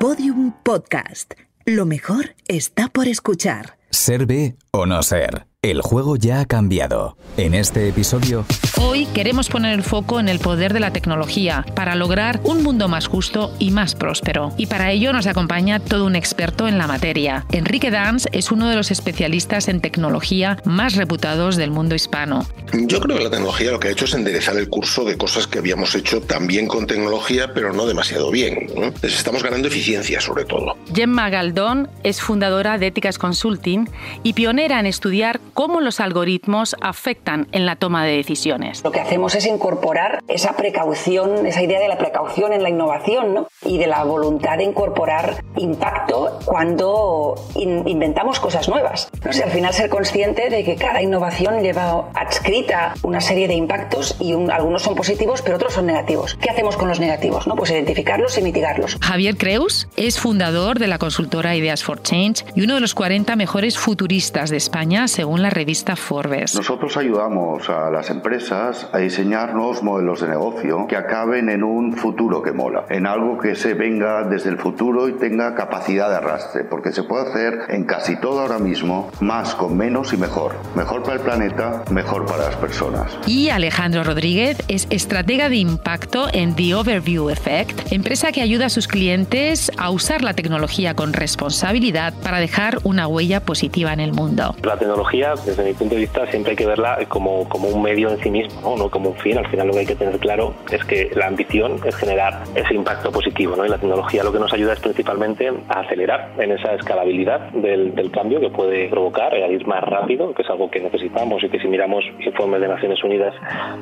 Podium 0.00 0.52
Podcast. 0.62 1.32
Lo 1.64 1.86
mejor 1.86 2.34
está 2.48 2.88
por 2.88 3.08
escuchar. 3.08 3.78
Ser 3.90 4.26
o 4.70 4.84
no 4.84 5.02
ser. 5.02 5.46
El 5.66 5.82
juego 5.82 6.14
ya 6.14 6.38
ha 6.38 6.44
cambiado. 6.44 7.16
En 7.36 7.52
este 7.52 7.88
episodio... 7.88 8.46
Hoy 8.78 9.06
queremos 9.06 9.48
poner 9.48 9.72
el 9.72 9.82
foco 9.82 10.20
en 10.20 10.28
el 10.28 10.38
poder 10.38 10.72
de 10.72 10.80
la 10.80 10.92
tecnología 10.92 11.64
para 11.74 11.94
lograr 11.94 12.40
un 12.44 12.62
mundo 12.62 12.88
más 12.88 13.06
justo 13.08 13.52
y 13.58 13.70
más 13.70 13.94
próspero. 13.94 14.52
Y 14.58 14.66
para 14.66 14.92
ello 14.92 15.12
nos 15.12 15.26
acompaña 15.26 15.80
todo 15.80 16.04
un 16.04 16.14
experto 16.14 16.68
en 16.68 16.76
la 16.76 16.86
materia. 16.86 17.46
Enrique 17.52 17.90
Dans 17.90 18.28
es 18.32 18.52
uno 18.52 18.68
de 18.68 18.76
los 18.76 18.90
especialistas 18.90 19.68
en 19.68 19.80
tecnología 19.80 20.58
más 20.64 20.94
reputados 20.94 21.56
del 21.56 21.70
mundo 21.70 21.94
hispano. 21.94 22.46
Yo 22.72 23.00
creo 23.00 23.16
que 23.16 23.24
la 23.24 23.30
tecnología 23.30 23.72
lo 23.72 23.80
que 23.80 23.88
ha 23.88 23.92
hecho 23.92 24.04
es 24.04 24.14
enderezar 24.14 24.56
el 24.58 24.68
curso 24.68 25.04
de 25.04 25.16
cosas 25.16 25.46
que 25.46 25.58
habíamos 25.58 25.94
hecho 25.94 26.20
también 26.20 26.68
con 26.68 26.86
tecnología, 26.86 27.54
pero 27.54 27.72
no 27.72 27.86
demasiado 27.86 28.30
bien. 28.30 28.68
Entonces 28.76 29.16
estamos 29.16 29.42
ganando 29.42 29.68
eficiencia 29.68 30.20
sobre 30.20 30.44
todo. 30.44 30.76
Gemma 30.94 31.30
Galdón 31.30 31.88
es 32.02 32.20
fundadora 32.20 32.76
de 32.76 32.88
Éticas 32.88 33.18
Consulting 33.18 33.88
y 34.22 34.34
pionera 34.34 34.78
en 34.78 34.86
estudiar 34.86 35.40
cómo 35.56 35.80
los 35.80 36.00
algoritmos 36.00 36.76
afectan 36.82 37.48
en 37.50 37.64
la 37.64 37.76
toma 37.76 38.04
de 38.04 38.14
decisiones. 38.14 38.84
Lo 38.84 38.92
que 38.92 39.00
hacemos 39.00 39.34
es 39.34 39.46
incorporar 39.46 40.22
esa 40.28 40.54
precaución, 40.54 41.46
esa 41.46 41.62
idea 41.62 41.80
de 41.80 41.88
la 41.88 41.96
precaución 41.96 42.52
en 42.52 42.62
la 42.62 42.68
innovación 42.68 43.32
¿no? 43.32 43.48
y 43.64 43.78
de 43.78 43.86
la 43.86 44.04
voluntad 44.04 44.58
de 44.58 44.64
incorporar 44.64 45.42
impacto 45.56 46.38
cuando 46.44 47.34
inventamos 47.54 48.38
cosas 48.38 48.68
nuevas. 48.68 49.08
¿no? 49.24 49.30
al 49.30 49.50
final 49.50 49.72
ser 49.72 49.88
consciente 49.88 50.50
de 50.50 50.62
que 50.62 50.76
cada 50.76 51.00
innovación 51.00 51.62
lleva 51.62 52.10
adscrita 52.14 52.92
una 53.02 53.22
serie 53.22 53.48
de 53.48 53.54
impactos 53.54 54.16
y 54.20 54.34
algunos 54.50 54.82
son 54.82 54.94
positivos 54.94 55.40
pero 55.40 55.56
otros 55.56 55.72
son 55.72 55.86
negativos. 55.86 56.36
¿Qué 56.38 56.50
hacemos 56.50 56.76
con 56.76 56.88
los 56.88 57.00
negativos? 57.00 57.46
¿no? 57.46 57.56
Pues 57.56 57.70
identificarlos 57.70 58.36
y 58.36 58.42
mitigarlos. 58.42 58.98
Javier 59.00 59.38
Creus 59.38 59.88
es 59.96 60.20
fundador 60.20 60.78
de 60.78 60.88
la 60.88 60.98
consultora 60.98 61.56
Ideas 61.56 61.82
for 61.82 62.02
Change 62.02 62.44
y 62.54 62.62
uno 62.62 62.74
de 62.74 62.80
los 62.80 62.94
40 62.94 63.36
mejores 63.36 63.78
futuristas 63.78 64.50
de 64.50 64.58
España 64.58 65.08
según 65.08 65.40
la 65.40 65.45
revista 65.50 65.96
Forbes. 65.96 66.54
Nosotros 66.54 66.96
ayudamos 66.96 67.68
a 67.68 67.90
las 67.90 68.10
empresas 68.10 68.88
a 68.92 68.98
diseñar 68.98 69.54
nuevos 69.54 69.82
modelos 69.82 70.20
de 70.20 70.28
negocio 70.28 70.86
que 70.88 70.96
acaben 70.96 71.48
en 71.48 71.62
un 71.62 71.94
futuro 71.94 72.42
que 72.42 72.52
mola, 72.52 72.84
en 72.88 73.06
algo 73.06 73.38
que 73.38 73.54
se 73.54 73.74
venga 73.74 74.24
desde 74.24 74.50
el 74.50 74.58
futuro 74.58 75.08
y 75.08 75.12
tenga 75.12 75.54
capacidad 75.54 76.08
de 76.08 76.16
arrastre, 76.16 76.64
porque 76.64 76.92
se 76.92 77.02
puede 77.02 77.28
hacer 77.28 77.58
en 77.68 77.84
casi 77.84 78.16
todo 78.20 78.40
ahora 78.40 78.58
mismo, 78.58 79.10
más 79.20 79.54
con 79.54 79.76
menos 79.76 80.12
y 80.12 80.16
mejor. 80.16 80.54
Mejor 80.74 81.02
para 81.02 81.14
el 81.14 81.20
planeta, 81.20 81.84
mejor 81.90 82.26
para 82.26 82.44
las 82.44 82.56
personas. 82.56 83.18
Y 83.26 83.50
Alejandro 83.50 84.04
Rodríguez 84.04 84.58
es 84.68 84.86
estratega 84.90 85.48
de 85.48 85.56
impacto 85.56 86.26
en 86.32 86.54
The 86.54 86.74
Overview 86.74 87.30
Effect, 87.30 87.92
empresa 87.92 88.32
que 88.32 88.42
ayuda 88.42 88.66
a 88.66 88.70
sus 88.70 88.88
clientes 88.88 89.70
a 89.76 89.90
usar 89.90 90.22
la 90.22 90.34
tecnología 90.34 90.94
con 90.94 91.12
responsabilidad 91.12 92.14
para 92.22 92.38
dejar 92.38 92.78
una 92.84 93.06
huella 93.06 93.40
positiva 93.40 93.92
en 93.92 94.00
el 94.00 94.12
mundo. 94.12 94.56
La 94.62 94.78
tecnología 94.78 95.35
desde 95.44 95.64
mi 95.64 95.74
punto 95.74 95.94
de 95.94 96.02
vista, 96.02 96.26
siempre 96.26 96.52
hay 96.52 96.56
que 96.56 96.66
verla 96.66 96.98
como, 97.08 97.48
como 97.48 97.68
un 97.68 97.82
medio 97.82 98.10
en 98.10 98.18
sí 98.22 98.30
mismo, 98.30 98.76
¿no? 98.76 98.88
como 98.90 99.10
un 99.10 99.16
fin. 99.16 99.38
Al 99.38 99.48
final 99.48 99.66
lo 99.68 99.72
que 99.74 99.80
hay 99.80 99.86
que 99.86 99.94
tener 99.96 100.18
claro 100.18 100.54
es 100.70 100.84
que 100.84 101.10
la 101.14 101.26
ambición 101.26 101.80
es 101.84 101.94
generar 101.96 102.42
ese 102.54 102.74
impacto 102.74 103.10
positivo. 103.10 103.56
¿no? 103.56 103.64
Y 103.64 103.68
la 103.68 103.78
tecnología 103.78 104.24
lo 104.24 104.32
que 104.32 104.38
nos 104.38 104.52
ayuda 104.52 104.72
es 104.72 104.80
principalmente 104.80 105.50
a 105.68 105.80
acelerar 105.80 106.32
en 106.38 106.52
esa 106.52 106.74
escalabilidad 106.74 107.50
del, 107.50 107.94
del 107.94 108.10
cambio 108.10 108.40
que 108.40 108.50
puede 108.50 108.88
provocar, 108.88 109.34
a 109.34 109.48
ir 109.48 109.66
más 109.66 109.82
rápido, 109.82 110.32
que 110.34 110.42
es 110.42 110.50
algo 110.50 110.70
que 110.70 110.80
necesitamos 110.80 111.42
y 111.42 111.48
que 111.48 111.58
si 111.58 111.68
miramos 111.68 112.04
informes 112.20 112.60
de 112.60 112.68
Naciones 112.68 113.02
Unidas 113.02 113.34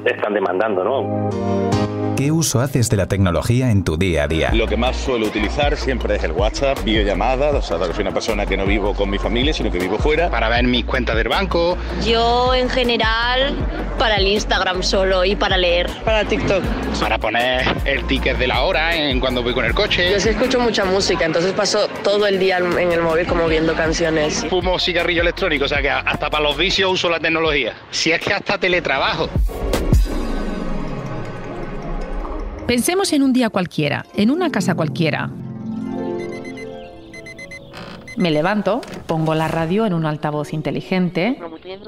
están 0.05 0.34
demandando. 0.34 0.84
¿no? 0.84 1.64
¿Qué 2.16 2.30
uso 2.30 2.60
haces 2.60 2.88
de 2.91 2.97
la 2.97 3.06
tecnología 3.06 3.72
en 3.72 3.82
tu 3.82 3.97
día 3.97 4.25
a 4.25 4.28
día? 4.28 4.52
Lo 4.52 4.69
que 4.69 4.77
más 4.77 4.97
suelo 4.97 5.27
utilizar 5.27 5.77
siempre 5.77 6.14
es 6.14 6.22
el 6.22 6.30
WhatsApp, 6.30 6.78
videollamada, 6.84 7.50
o 7.50 7.60
sea, 7.60 7.77
soy 7.92 8.02
una 8.02 8.14
persona 8.14 8.47
que 8.47 8.56
no 8.56 8.64
vivo 8.64 8.94
con 8.94 9.10
mi 9.10 9.19
familia, 9.19 9.52
sino 9.52 9.69
que 9.70 9.80
vivo 9.80 9.98
fuera. 9.98 10.30
Para 10.30 10.48
ver 10.48 10.64
mis 10.64 10.84
cuentas 10.84 11.16
del 11.16 11.28
banco. 11.34 11.77
Yo 12.06 12.54
en 12.54 12.69
general 12.69 13.54
para 13.98 14.16
el 14.16 14.26
Instagram 14.28 14.82
solo 14.84 15.25
y 15.25 15.34
para 15.34 15.56
leer. 15.56 15.91
Para 16.04 16.25
TikTok. 16.25 16.62
Para 17.00 17.19
poner 17.19 17.66
el 17.84 18.04
ticket 18.04 18.38
de 18.38 18.47
la 18.47 18.62
hora 18.62 18.94
en 18.94 19.19
cuando 19.19 19.42
voy 19.42 19.53
con 19.53 19.64
el 19.64 19.75
coche. 19.75 20.12
Yo 20.12 20.20
sí 20.20 20.28
escucho 20.28 20.60
mucha 20.60 20.84
música, 20.84 21.25
entonces 21.25 21.53
paso 21.53 21.88
todo 22.04 22.26
el 22.28 22.38
día 22.38 22.59
en 22.59 22.92
el 22.92 23.00
móvil 23.00 23.26
como 23.26 23.48
viendo 23.48 23.75
canciones. 23.75 24.47
Fumo 24.48 24.78
cigarrillo 24.78 25.22
electrónico, 25.22 25.64
o 25.64 25.69
sea 25.69 25.82
que 25.82 25.91
hasta 25.91 26.31
para 26.31 26.44
los 26.44 26.56
vicios 26.56 26.92
uso 26.92 27.10
la 27.10 27.19
tecnología. 27.19 27.75
Si 27.91 28.12
es 28.12 28.20
que 28.20 28.32
hasta 28.32 28.56
teletrabajo. 28.56 29.28
Pensemos 32.69 33.12
en 33.12 33.22
un 33.25 33.32
día 33.32 33.50
cualquiera, 33.50 34.06
en 34.16 34.30
una 34.30 34.50
casa 34.50 34.75
cualquiera. 34.75 35.30
Me 38.16 38.30
levanto, 38.30 38.80
pongo 39.06 39.34
la 39.34 39.48
radio 39.48 39.86
en 39.86 39.94
un 39.94 40.06
altavoz 40.06 40.52
inteligente. 40.52 41.38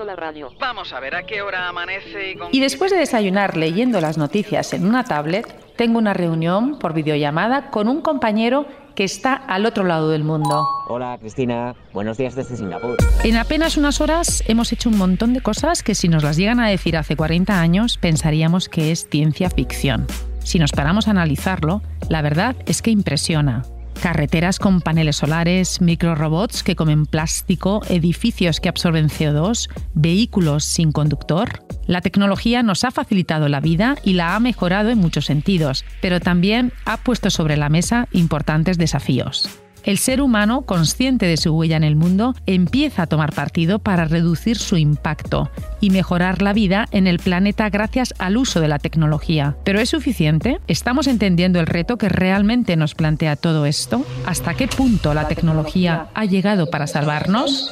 La 0.04 0.16
radio. 0.16 0.50
Vamos 0.58 0.92
a 0.92 1.00
ver 1.00 1.14
a 1.14 1.24
qué 1.24 1.42
hora 1.42 1.68
amanece. 1.68 2.32
Y, 2.32 2.36
con... 2.36 2.48
y 2.52 2.60
después 2.60 2.90
de 2.90 2.98
desayunar 2.98 3.56
leyendo 3.56 4.00
las 4.00 4.18
noticias 4.18 4.72
en 4.72 4.86
una 4.86 5.04
tablet, 5.04 5.46
tengo 5.76 5.98
una 5.98 6.14
reunión 6.14 6.78
por 6.78 6.94
videollamada 6.94 7.70
con 7.70 7.88
un 7.88 8.00
compañero 8.00 8.66
que 8.94 9.04
está 9.04 9.34
al 9.34 9.66
otro 9.66 9.84
lado 9.84 10.10
del 10.10 10.24
mundo. 10.24 10.66
Hola 10.88 11.16
Cristina, 11.20 11.74
buenos 11.92 12.16
días 12.16 12.34
desde 12.34 12.56
Singapur. 12.56 12.96
En 13.24 13.36
apenas 13.36 13.76
unas 13.76 14.00
horas 14.00 14.42
hemos 14.46 14.72
hecho 14.72 14.88
un 14.88 14.98
montón 14.98 15.34
de 15.34 15.42
cosas 15.42 15.82
que 15.82 15.94
si 15.94 16.08
nos 16.08 16.24
las 16.24 16.36
llegan 16.36 16.60
a 16.60 16.68
decir 16.68 16.96
hace 16.96 17.14
40 17.14 17.60
años 17.60 17.98
pensaríamos 17.98 18.68
que 18.68 18.90
es 18.92 19.08
ciencia 19.08 19.50
ficción. 19.50 20.06
Si 20.42 20.58
nos 20.58 20.72
paramos 20.72 21.08
a 21.08 21.10
analizarlo, 21.10 21.82
la 22.08 22.22
verdad 22.22 22.56
es 22.66 22.80
que 22.80 22.90
impresiona. 22.90 23.64
Carreteras 24.00 24.58
con 24.58 24.80
paneles 24.80 25.16
solares, 25.16 25.80
microrobots 25.80 26.62
que 26.62 26.76
comen 26.76 27.06
plástico, 27.06 27.82
edificios 27.88 28.60
que 28.60 28.68
absorben 28.68 29.08
CO2, 29.08 29.68
vehículos 29.94 30.64
sin 30.64 30.92
conductor. 30.92 31.64
La 31.86 32.00
tecnología 32.00 32.62
nos 32.62 32.84
ha 32.84 32.90
facilitado 32.90 33.48
la 33.48 33.60
vida 33.60 33.96
y 34.04 34.12
la 34.14 34.36
ha 34.36 34.40
mejorado 34.40 34.90
en 34.90 34.98
muchos 34.98 35.26
sentidos, 35.26 35.84
pero 36.00 36.20
también 36.20 36.72
ha 36.84 36.98
puesto 36.98 37.30
sobre 37.30 37.56
la 37.56 37.68
mesa 37.68 38.08
importantes 38.12 38.78
desafíos 38.78 39.65
el 39.86 39.98
ser 39.98 40.20
humano, 40.20 40.62
consciente 40.62 41.26
de 41.26 41.36
su 41.36 41.52
huella 41.52 41.76
en 41.76 41.84
el 41.84 41.94
mundo, 41.94 42.34
empieza 42.44 43.02
a 43.02 43.06
tomar 43.06 43.32
partido 43.32 43.78
para 43.78 44.04
reducir 44.04 44.58
su 44.58 44.76
impacto 44.76 45.48
y 45.80 45.90
mejorar 45.90 46.42
la 46.42 46.52
vida 46.52 46.88
en 46.90 47.06
el 47.06 47.20
planeta 47.20 47.70
gracias 47.70 48.12
al 48.18 48.36
uso 48.36 48.60
de 48.60 48.66
la 48.66 48.80
tecnología. 48.80 49.56
¿Pero 49.64 49.80
es 49.80 49.88
suficiente? 49.88 50.58
¿Estamos 50.66 51.06
entendiendo 51.06 51.60
el 51.60 51.66
reto 51.66 51.98
que 51.98 52.08
realmente 52.08 52.76
nos 52.76 52.96
plantea 52.96 53.36
todo 53.36 53.64
esto? 53.64 54.04
¿Hasta 54.26 54.54
qué 54.54 54.66
punto 54.66 55.14
la 55.14 55.28
tecnología 55.28 56.08
ha 56.14 56.24
llegado 56.24 56.68
para 56.68 56.88
salvarnos? 56.88 57.70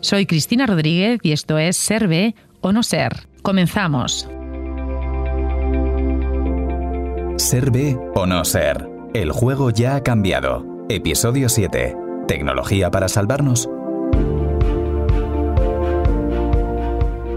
Soy 0.00 0.26
Cristina 0.26 0.66
Rodríguez 0.66 1.20
y 1.22 1.30
esto 1.30 1.56
es 1.56 1.76
Ser 1.76 2.08
B 2.08 2.34
o 2.60 2.72
No 2.72 2.82
Ser. 2.82 3.28
Comenzamos. 3.42 4.28
Ser 7.36 7.70
B 7.70 7.96
o 8.16 8.26
No 8.26 8.44
Ser 8.44 8.93
el 9.14 9.30
juego 9.30 9.70
ya 9.70 9.94
ha 9.94 10.02
cambiado. 10.02 10.66
Episodio 10.88 11.48
7. 11.48 11.96
¿Tecnología 12.26 12.90
para 12.90 13.08
salvarnos? 13.08 13.68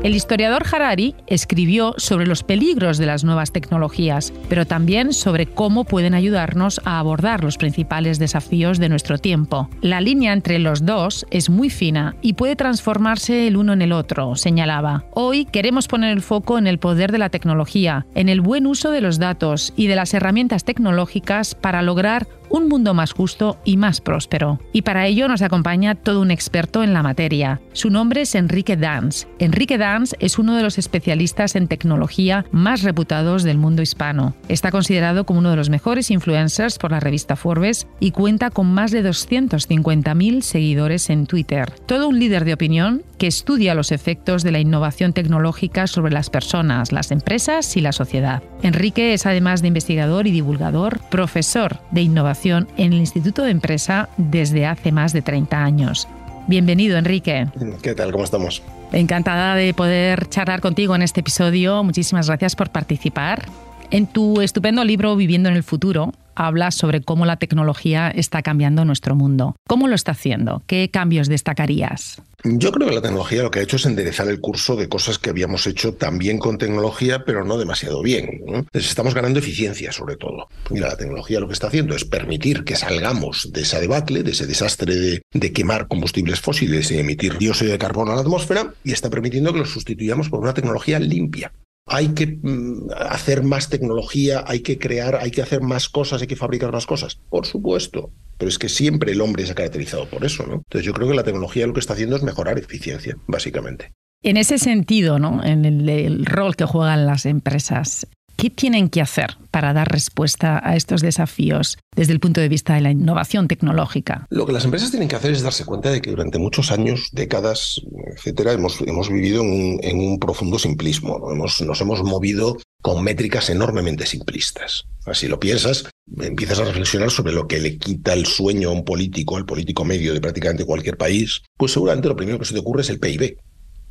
El 0.03 0.16
historiador 0.16 0.63
Harari 0.72 1.16
escribió 1.25 1.96
sobre 1.97 2.28
los 2.28 2.44
peligros 2.44 2.97
de 2.97 3.08
las 3.08 3.24
nuevas 3.24 3.52
tecnologías, 3.52 4.31
pero 4.47 4.66
también 4.66 5.12
sobre 5.12 5.47
cómo 5.47 5.85
pueden 5.85 6.13
ayudarnos 6.13 6.80
a 6.85 7.00
abordar 7.00 7.44
los 7.44 7.58
principales 7.58 8.19
desafíos 8.19 8.78
de 8.78 8.90
nuestro 8.90 9.18
tiempo. 9.18 9.69
La 9.81 10.00
línea 10.00 10.34
entre 10.34 10.59
los 10.59 10.85
dos 10.85 11.25
es 11.31 11.50
muy 11.50 11.69
fina 11.69 12.16
y 12.22 12.34
puede 12.34 12.56
transformarse 12.56 13.47
el 13.47 13.58
uno 13.58 13.74
en 13.74 13.81
el 13.81 13.91
otro, 13.91 14.35
señalaba. 14.35 15.03
Hoy 15.13 15.46
queremos 15.46 15.88
poner 15.88 16.12
el 16.12 16.22
foco 16.22 16.58
en 16.58 16.68
el 16.68 16.78
poder 16.78 17.12
de 17.12 17.18
la 17.18 17.29
tecnología, 17.29 18.06
en 18.14 18.29
el 18.29 18.40
buen 18.40 18.68
uso 18.68 18.91
de 18.91 19.02
los 19.02 19.18
datos 19.18 19.74
y 19.75 19.88
de 19.88 19.96
las 19.96 20.14
herramientas 20.14 20.64
tecnológicas 20.64 21.56
para 21.56 21.82
lograr 21.82 22.28
un 22.49 22.67
mundo 22.67 22.94
más 22.94 23.11
justo 23.11 23.58
y 23.66 23.78
más 23.78 24.02
próspero. 24.02 24.59
Y 24.73 24.84
para 24.84 25.08
ello 25.08 25.28
nos 25.28 25.41
acompaña 25.41 25.96
todo 25.96 26.22
un 26.22 26.32
experto 26.32 26.84
en 26.84 26.94
la 26.94 27.03
materia. 27.03 27.59
Su 27.73 27.90
nombre 27.90 28.22
es 28.22 28.35
Enrique 28.35 28.78
Dans. 28.78 29.28
Enrique 29.40 29.78
Dans 29.78 30.16
es 30.20 30.40
uno 30.40 30.55
de 30.55 30.64
los 30.64 30.78
especialistas 30.78 31.55
en 31.55 31.67
tecnología 31.67 32.46
más 32.52 32.84
reputados 32.84 33.44
del 33.44 33.58
mundo 33.58 33.82
hispano. 33.82 34.35
Está 34.47 34.72
considerado 34.72 35.26
como 35.26 35.40
uno 35.40 35.49
de 35.49 35.55
los 35.55 35.70
mejores 35.70 36.11
influencers 36.11 36.78
por 36.78 36.91
la 36.91 36.99
revista 36.99 37.35
Forbes 37.35 37.88
y 37.99 38.11
cuenta 38.11 38.50
con 38.50 38.73
más 38.73 38.91
de 38.91 39.03
250.000 39.03 40.41
seguidores 40.41 41.09
en 41.09 41.26
Twitter. 41.26 41.72
Todo 41.85 42.08
un 42.08 42.20
líder 42.20 42.46
de 42.46 42.53
opinión 42.53 43.03
que 43.17 43.28
estudia 43.28 43.76
los 43.76 43.91
efectos 43.91 44.43
de 44.43 44.52
la 44.52 44.59
innovación 44.59 45.14
tecnológica 45.14 45.88
sobre 45.88 46.14
las 46.14 46.29
personas, 46.29 46.91
las 46.91 47.11
empresas 47.11 47.76
y 47.76 47.82
la 47.82 47.91
sociedad. 47.91 48.43
Enrique 48.61 49.14
es 49.14 49.26
además 49.26 49.61
de 49.61 49.70
investigador 49.70 50.28
y 50.28 50.32
divulgador, 50.32 51.00
profesor 51.09 51.79
de 51.91 52.02
innovación 52.02 52.36
en 52.45 52.67
el 52.78 52.93
Instituto 52.93 53.43
de 53.43 53.51
Empresa 53.51 54.09
desde 54.17 54.66
hace 54.66 54.91
más 54.91 55.11
de 55.11 55.22
30 55.22 55.63
años. 55.63 56.07
Bienvenido, 56.47 56.97
Enrique. 56.97 57.47
¿Qué 57.81 57.95
tal? 57.95 58.11
¿Cómo 58.11 58.23
estamos? 58.23 58.61
Encantada 58.91 59.55
de 59.55 59.73
poder 59.73 60.29
charlar 60.29 60.61
contigo 60.61 60.95
en 60.95 61.01
este 61.01 61.22
episodio. 61.22 61.84
Muchísimas 61.84 62.28
gracias 62.28 62.55
por 62.55 62.69
participar. 62.69 63.45
En 63.89 64.07
tu 64.07 64.41
estupendo 64.41 64.84
libro 64.84 65.16
Viviendo 65.16 65.49
en 65.49 65.55
el 65.55 65.63
Futuro, 65.63 66.13
habla 66.37 66.72
sobre 66.72 67.01
cómo 67.01 67.25
la 67.25 67.37
tecnología 67.37 68.09
está 68.09 68.41
cambiando 68.41 68.85
nuestro 68.85 69.16
mundo. 69.16 69.55
¿Cómo 69.67 69.87
lo 69.87 69.95
está 69.95 70.11
haciendo? 70.11 70.61
¿Qué 70.67 70.89
cambios 70.89 71.28
destacarías? 71.28 72.22
Yo 72.43 72.72
creo 72.72 72.87
que 72.87 72.95
la 72.95 73.01
tecnología 73.01 73.41
lo 73.41 73.49
que 73.49 73.59
ha 73.59 73.63
hecho 73.63 73.78
es 73.78 73.85
enderezar 73.87 74.28
el 74.28 74.39
curso 74.39 74.75
de 74.75 74.87
cosas 74.87 75.17
que 75.17 75.31
habíamos 75.31 75.66
hecho 75.66 75.95
también 75.95 76.37
con 76.37 76.59
tecnología, 76.59 77.25
pero 77.25 77.43
no 77.43 77.57
demasiado 77.57 78.03
bien. 78.03 78.43
Estamos 78.73 79.16
ganando 79.16 79.39
eficiencia 79.39 79.91
sobre 79.91 80.17
todo. 80.17 80.47
Mira, 80.69 80.87
la 80.87 80.97
tecnología 80.97 81.39
lo 81.39 81.47
que 81.47 81.53
está 81.53 81.67
haciendo 81.67 81.95
es 81.95 82.05
permitir 82.05 82.63
que 82.63 82.75
salgamos 82.75 83.51
de 83.51 83.61
esa 83.61 83.79
debacle, 83.79 84.22
de 84.22 84.31
ese 84.31 84.45
desastre 84.45 84.95
de, 84.95 85.22
de 85.33 85.51
quemar 85.51 85.87
combustibles 85.87 86.40
fósiles 86.40 86.91
y 86.91 86.99
emitir 86.99 87.37
dióxido 87.37 87.72
de 87.72 87.79
carbono 87.79 88.11
a 88.11 88.16
la 88.16 88.22
atmósfera, 88.22 88.73
y 88.83 88.91
está 88.91 89.09
permitiendo 89.09 89.51
que 89.51 89.59
los 89.59 89.72
sustituyamos 89.72 90.29
por 90.29 90.40
una 90.40 90.53
tecnología 90.53 90.99
limpia 90.99 91.51
hay 91.87 92.09
que 92.09 92.39
mm, 92.41 92.89
hacer 92.95 93.43
más 93.43 93.69
tecnología, 93.69 94.43
hay 94.45 94.59
que 94.59 94.78
crear, 94.78 95.16
hay 95.16 95.31
que 95.31 95.41
hacer 95.41 95.61
más 95.61 95.89
cosas, 95.89 96.22
hay 96.22 96.28
que 96.28 96.35
fabricar 96.35 96.72
más 96.72 96.85
cosas. 96.85 97.19
Por 97.29 97.45
supuesto. 97.45 98.11
Pero 98.37 98.49
es 98.49 98.59
que 98.59 98.69
siempre 98.69 99.13
el 99.13 99.22
hombre 99.22 99.45
se 99.45 99.53
ha 99.53 99.55
caracterizado 99.55 100.07
por 100.07 100.23
eso, 100.23 100.45
¿no? 100.45 100.55
Entonces 100.55 100.85
yo 100.85 100.93
creo 100.93 101.07
que 101.07 101.16
la 101.16 101.23
tecnología 101.23 101.66
lo 101.66 101.73
que 101.73 101.79
está 101.79 101.93
haciendo 101.93 102.16
es 102.16 102.23
mejorar 102.23 102.59
eficiencia, 102.59 103.17
básicamente. 103.25 103.93
En 104.22 104.37
ese 104.37 104.57
sentido, 104.57 105.17
¿no? 105.17 105.43
En 105.43 105.66
el 105.66 106.25
rol 106.25 106.55
que 106.55 106.66
juegan 106.66 107.05
las 107.05 107.25
empresas, 107.25 108.07
¿Qué 108.37 108.51
tienen 108.51 108.89
que 108.89 109.01
hacer 109.01 109.35
para 109.49 109.73
dar 109.73 109.91
respuesta 109.91 110.61
a 110.63 110.75
estos 110.75 111.01
desafíos 111.01 111.79
desde 111.95 112.13
el 112.13 112.19
punto 112.19 112.39
de 112.39 112.47
vista 112.47 112.75
de 112.75 112.81
la 112.81 112.91
innovación 112.91 113.47
tecnológica? 113.47 114.28
Lo 114.29 114.45
que 114.45 114.53
las 114.53 114.63
empresas 114.63 114.91
tienen 114.91 115.09
que 115.09 115.16
hacer 115.16 115.31
es 115.31 115.41
darse 115.41 115.66
cuenta 115.66 115.89
de 115.89 116.01
que 116.03 116.11
durante 116.11 116.37
muchos 116.37 116.72
años, 116.72 117.09
décadas, 117.13 117.81
etcétera, 118.16 118.53
hemos, 118.53 118.79
hemos 118.81 119.09
vivido 119.09 119.41
en 119.41 119.99
un, 119.99 120.19
profundo 120.19 120.59
simplismo. 120.59 121.19
Nos 121.34 121.81
hemos 121.81 122.03
movido 122.03 122.57
con 122.84 123.03
métricas 123.03 123.49
enormemente 123.49 124.05
simplistas. 124.05 124.83
Así 125.07 125.28
lo 125.28 125.40
piensas, 125.40 125.90
empiezas 126.19 126.59
a 126.59 126.66
reflexionar 126.66 127.09
sobre 127.09 127.33
lo 127.33 127.47
que 127.47 127.59
le 127.59 127.79
quita 127.79 128.13
el 128.13 128.28
sueño 128.28 128.69
a 128.69 128.73
un 128.73 128.85
político, 128.85 129.35
al 129.35 129.45
político 129.45 129.83
medio 129.83 130.13
de 130.13 130.22
prácticamente 130.22 130.63
cualquier 130.63 130.95
país, 130.95 131.41
pues 131.57 131.72
seguramente 131.72 132.07
lo 132.07 132.16
primero 132.16 132.37
que 132.37 132.45
se 132.45 132.53
te 132.53 132.59
ocurre 132.59 132.83
es 132.83 132.90
el 132.91 132.99
PIB 132.99 133.37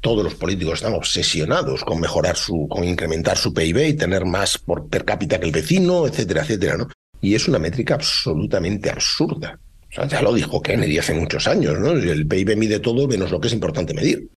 todos 0.07 0.23
los 0.23 0.37
políticos 0.37 0.75
están 0.75 0.95
obsesionados 0.95 1.83
con 1.83 1.99
mejorar 1.99 2.37
su, 2.37 2.69
con 2.69 2.85
incrementar 2.85 3.37
su 3.37 3.53
PIB 3.53 3.89
y 3.89 3.95
tener 3.95 4.25
más 4.25 4.57
por 4.57 4.87
per 4.89 5.05
cápita 5.05 5.41
que 5.41 5.47
el 5.47 5.51
vecino, 5.51 6.07
etcétera, 6.07 6.43
etcétera, 6.43 6.77
¿no? 6.77 6.89
Y 7.21 7.35
es 7.35 7.49
una 7.49 7.59
métrica 7.59 7.95
absolutamente 7.95 8.89
absurda. 8.89 9.59
O 9.91 9.93
sea, 9.93 10.07
ya 10.07 10.23
lo 10.23 10.33
dijo 10.33 10.63
Kennedy 10.63 10.99
hace 10.99 11.13
muchos 11.13 11.49
años, 11.49 11.81
¿no? 11.81 11.91
El 11.91 12.25
PIB 12.25 12.57
mide 12.57 12.79
todo 12.79 13.09
menos 13.09 13.33
lo 13.33 13.41
que 13.41 13.49
es 13.49 13.53
importante 13.53 13.95
medir. 13.95 14.31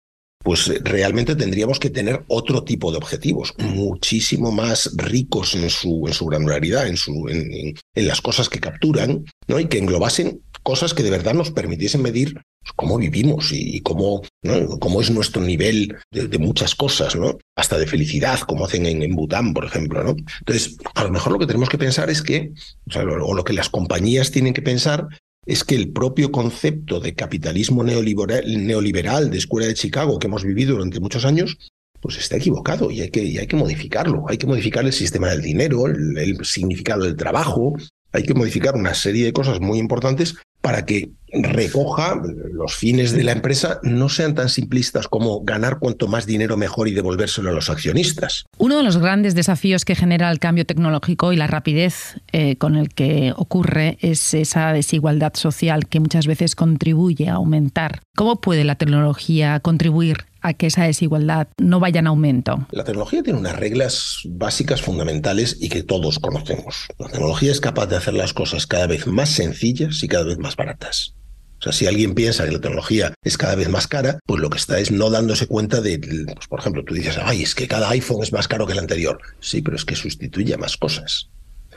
Pues 0.42 0.68
eh, 0.68 0.80
realmente 0.82 1.36
tendríamos 1.36 1.78
que 1.78 1.90
tener 1.90 2.24
otro 2.28 2.64
tipo 2.64 2.90
de 2.90 2.96
objetivos, 2.96 3.52
muchísimo 3.58 4.50
más 4.50 4.90
ricos 4.96 5.54
en 5.54 5.68
su, 5.68 6.04
en 6.06 6.14
su 6.14 6.24
granularidad, 6.24 6.86
en, 6.86 6.96
su, 6.96 7.28
en, 7.28 7.74
en 7.94 8.08
las 8.08 8.22
cosas 8.22 8.48
que 8.48 8.58
capturan, 8.58 9.22
¿no? 9.46 9.60
Y 9.60 9.66
que 9.66 9.76
englobasen 9.76 10.40
cosas 10.62 10.94
que 10.94 11.02
de 11.02 11.10
verdad 11.10 11.34
nos 11.34 11.50
permitiesen 11.50 12.02
medir 12.02 12.40
cómo 12.76 12.98
vivimos 12.98 13.50
y, 13.52 13.80
cómo, 13.80 14.22
cómo 14.80 15.00
es 15.00 15.10
nuestro 15.10 15.42
nivel 15.42 15.96
de, 16.10 16.38
muchas 16.38 16.74
cosas, 16.74 17.16
¿no? 17.16 17.38
Hasta 17.56 17.78
de 17.78 17.86
felicidad, 17.86 18.40
como 18.40 18.64
hacen 18.64 18.86
en, 18.86 19.16
Bután, 19.16 19.54
por 19.54 19.64
ejemplo, 19.64 20.02
¿no? 20.02 20.16
Entonces, 20.40 20.76
a 20.94 21.04
lo 21.04 21.10
mejor 21.10 21.32
lo 21.32 21.38
que 21.38 21.46
tenemos 21.46 21.68
que 21.68 21.78
pensar 21.78 22.10
es 22.10 22.22
que, 22.22 22.52
o, 22.94 23.34
lo, 23.34 23.44
que 23.44 23.52
las 23.52 23.68
compañías 23.68 24.30
tienen 24.30 24.54
que 24.54 24.62
pensar 24.62 25.08
es 25.46 25.64
que 25.64 25.76
el 25.76 25.92
propio 25.92 26.30
concepto 26.30 27.00
de 27.00 27.14
capitalismo 27.14 27.82
neoliberal, 27.82 28.66
neoliberal 28.66 29.30
de 29.30 29.38
Escuela 29.38 29.66
de 29.66 29.74
Chicago 29.74 30.18
que 30.18 30.26
hemos 30.26 30.44
vivido 30.44 30.74
durante 30.74 31.00
muchos 31.00 31.24
años, 31.24 31.56
pues 32.00 32.18
está 32.18 32.36
equivocado 32.36 32.90
y 32.90 33.00
hay 33.00 33.10
que, 33.10 33.24
y 33.24 33.38
hay 33.38 33.46
que 33.46 33.56
modificarlo. 33.56 34.26
Hay 34.28 34.36
que 34.36 34.46
modificar 34.46 34.84
el 34.84 34.92
sistema 34.92 35.28
del 35.28 35.42
dinero, 35.42 35.86
el 35.86 36.44
significado 36.44 37.04
del 37.04 37.16
trabajo, 37.16 37.74
hay 38.12 38.22
que 38.22 38.34
modificar 38.34 38.74
una 38.74 38.94
serie 38.94 39.24
de 39.24 39.32
cosas 39.32 39.60
muy 39.60 39.78
importantes 39.78 40.36
para 40.68 40.84
que 40.84 41.12
recoja 41.32 42.20
los 42.52 42.74
fines 42.74 43.12
de 43.12 43.24
la 43.24 43.32
empresa 43.32 43.80
no 43.82 44.10
sean 44.10 44.34
tan 44.34 44.50
simplistas 44.50 45.08
como 45.08 45.40
ganar 45.40 45.78
cuanto 45.78 46.08
más 46.08 46.26
dinero 46.26 46.58
mejor 46.58 46.88
y 46.88 46.92
devolvérselo 46.92 47.48
a 47.48 47.54
los 47.54 47.70
accionistas. 47.70 48.44
Uno 48.58 48.76
de 48.76 48.82
los 48.82 48.98
grandes 48.98 49.34
desafíos 49.34 49.86
que 49.86 49.94
genera 49.94 50.30
el 50.30 50.40
cambio 50.40 50.66
tecnológico 50.66 51.32
y 51.32 51.36
la 51.36 51.46
rapidez 51.46 52.20
eh, 52.32 52.56
con 52.56 52.76
el 52.76 52.90
que 52.90 53.32
ocurre 53.34 53.96
es 54.02 54.34
esa 54.34 54.74
desigualdad 54.74 55.32
social 55.36 55.88
que 55.88 56.00
muchas 56.00 56.26
veces 56.26 56.54
contribuye 56.54 57.30
a 57.30 57.36
aumentar. 57.36 58.02
¿Cómo 58.14 58.42
puede 58.42 58.64
la 58.64 58.74
tecnología 58.74 59.60
contribuir 59.60 60.26
a 60.40 60.54
que 60.54 60.66
esa 60.66 60.84
desigualdad 60.84 61.48
no 61.58 61.80
vaya 61.80 62.00
en 62.00 62.06
aumento? 62.06 62.66
La 62.70 62.84
tecnología 62.84 63.22
tiene 63.22 63.38
unas 63.38 63.56
reglas 63.56 64.20
básicas 64.24 64.82
fundamentales 64.82 65.56
y 65.60 65.68
que 65.68 65.82
todos 65.82 66.18
conocemos. 66.18 66.88
La 66.98 67.08
tecnología 67.08 67.52
es 67.52 67.60
capaz 67.60 67.86
de 67.86 67.96
hacer 67.96 68.14
las 68.14 68.32
cosas 68.32 68.66
cada 68.66 68.86
vez 68.86 69.06
más 69.06 69.30
sencillas 69.30 70.02
y 70.02 70.08
cada 70.08 70.24
vez 70.24 70.38
más 70.38 70.56
baratas. 70.56 71.14
O 71.60 71.62
sea, 71.62 71.72
si 71.72 71.86
alguien 71.86 72.14
piensa 72.14 72.44
que 72.44 72.52
la 72.52 72.60
tecnología 72.60 73.14
es 73.24 73.36
cada 73.36 73.56
vez 73.56 73.68
más 73.68 73.88
cara, 73.88 74.20
pues 74.26 74.40
lo 74.40 74.48
que 74.48 74.58
está 74.58 74.78
es 74.78 74.92
no 74.92 75.10
dándose 75.10 75.48
cuenta 75.48 75.80
de, 75.80 75.98
pues 75.98 76.46
por 76.46 76.60
ejemplo, 76.60 76.84
tú 76.84 76.94
dices, 76.94 77.18
ay, 77.20 77.42
es 77.42 77.56
que 77.56 77.66
cada 77.66 77.90
iPhone 77.90 78.22
es 78.22 78.32
más 78.32 78.46
caro 78.46 78.66
que 78.66 78.74
el 78.74 78.78
anterior. 78.78 79.18
Sí, 79.40 79.60
pero 79.60 79.76
es 79.76 79.84
que 79.84 79.96
sustituye 79.96 80.56
más 80.56 80.76
cosas. 80.76 81.30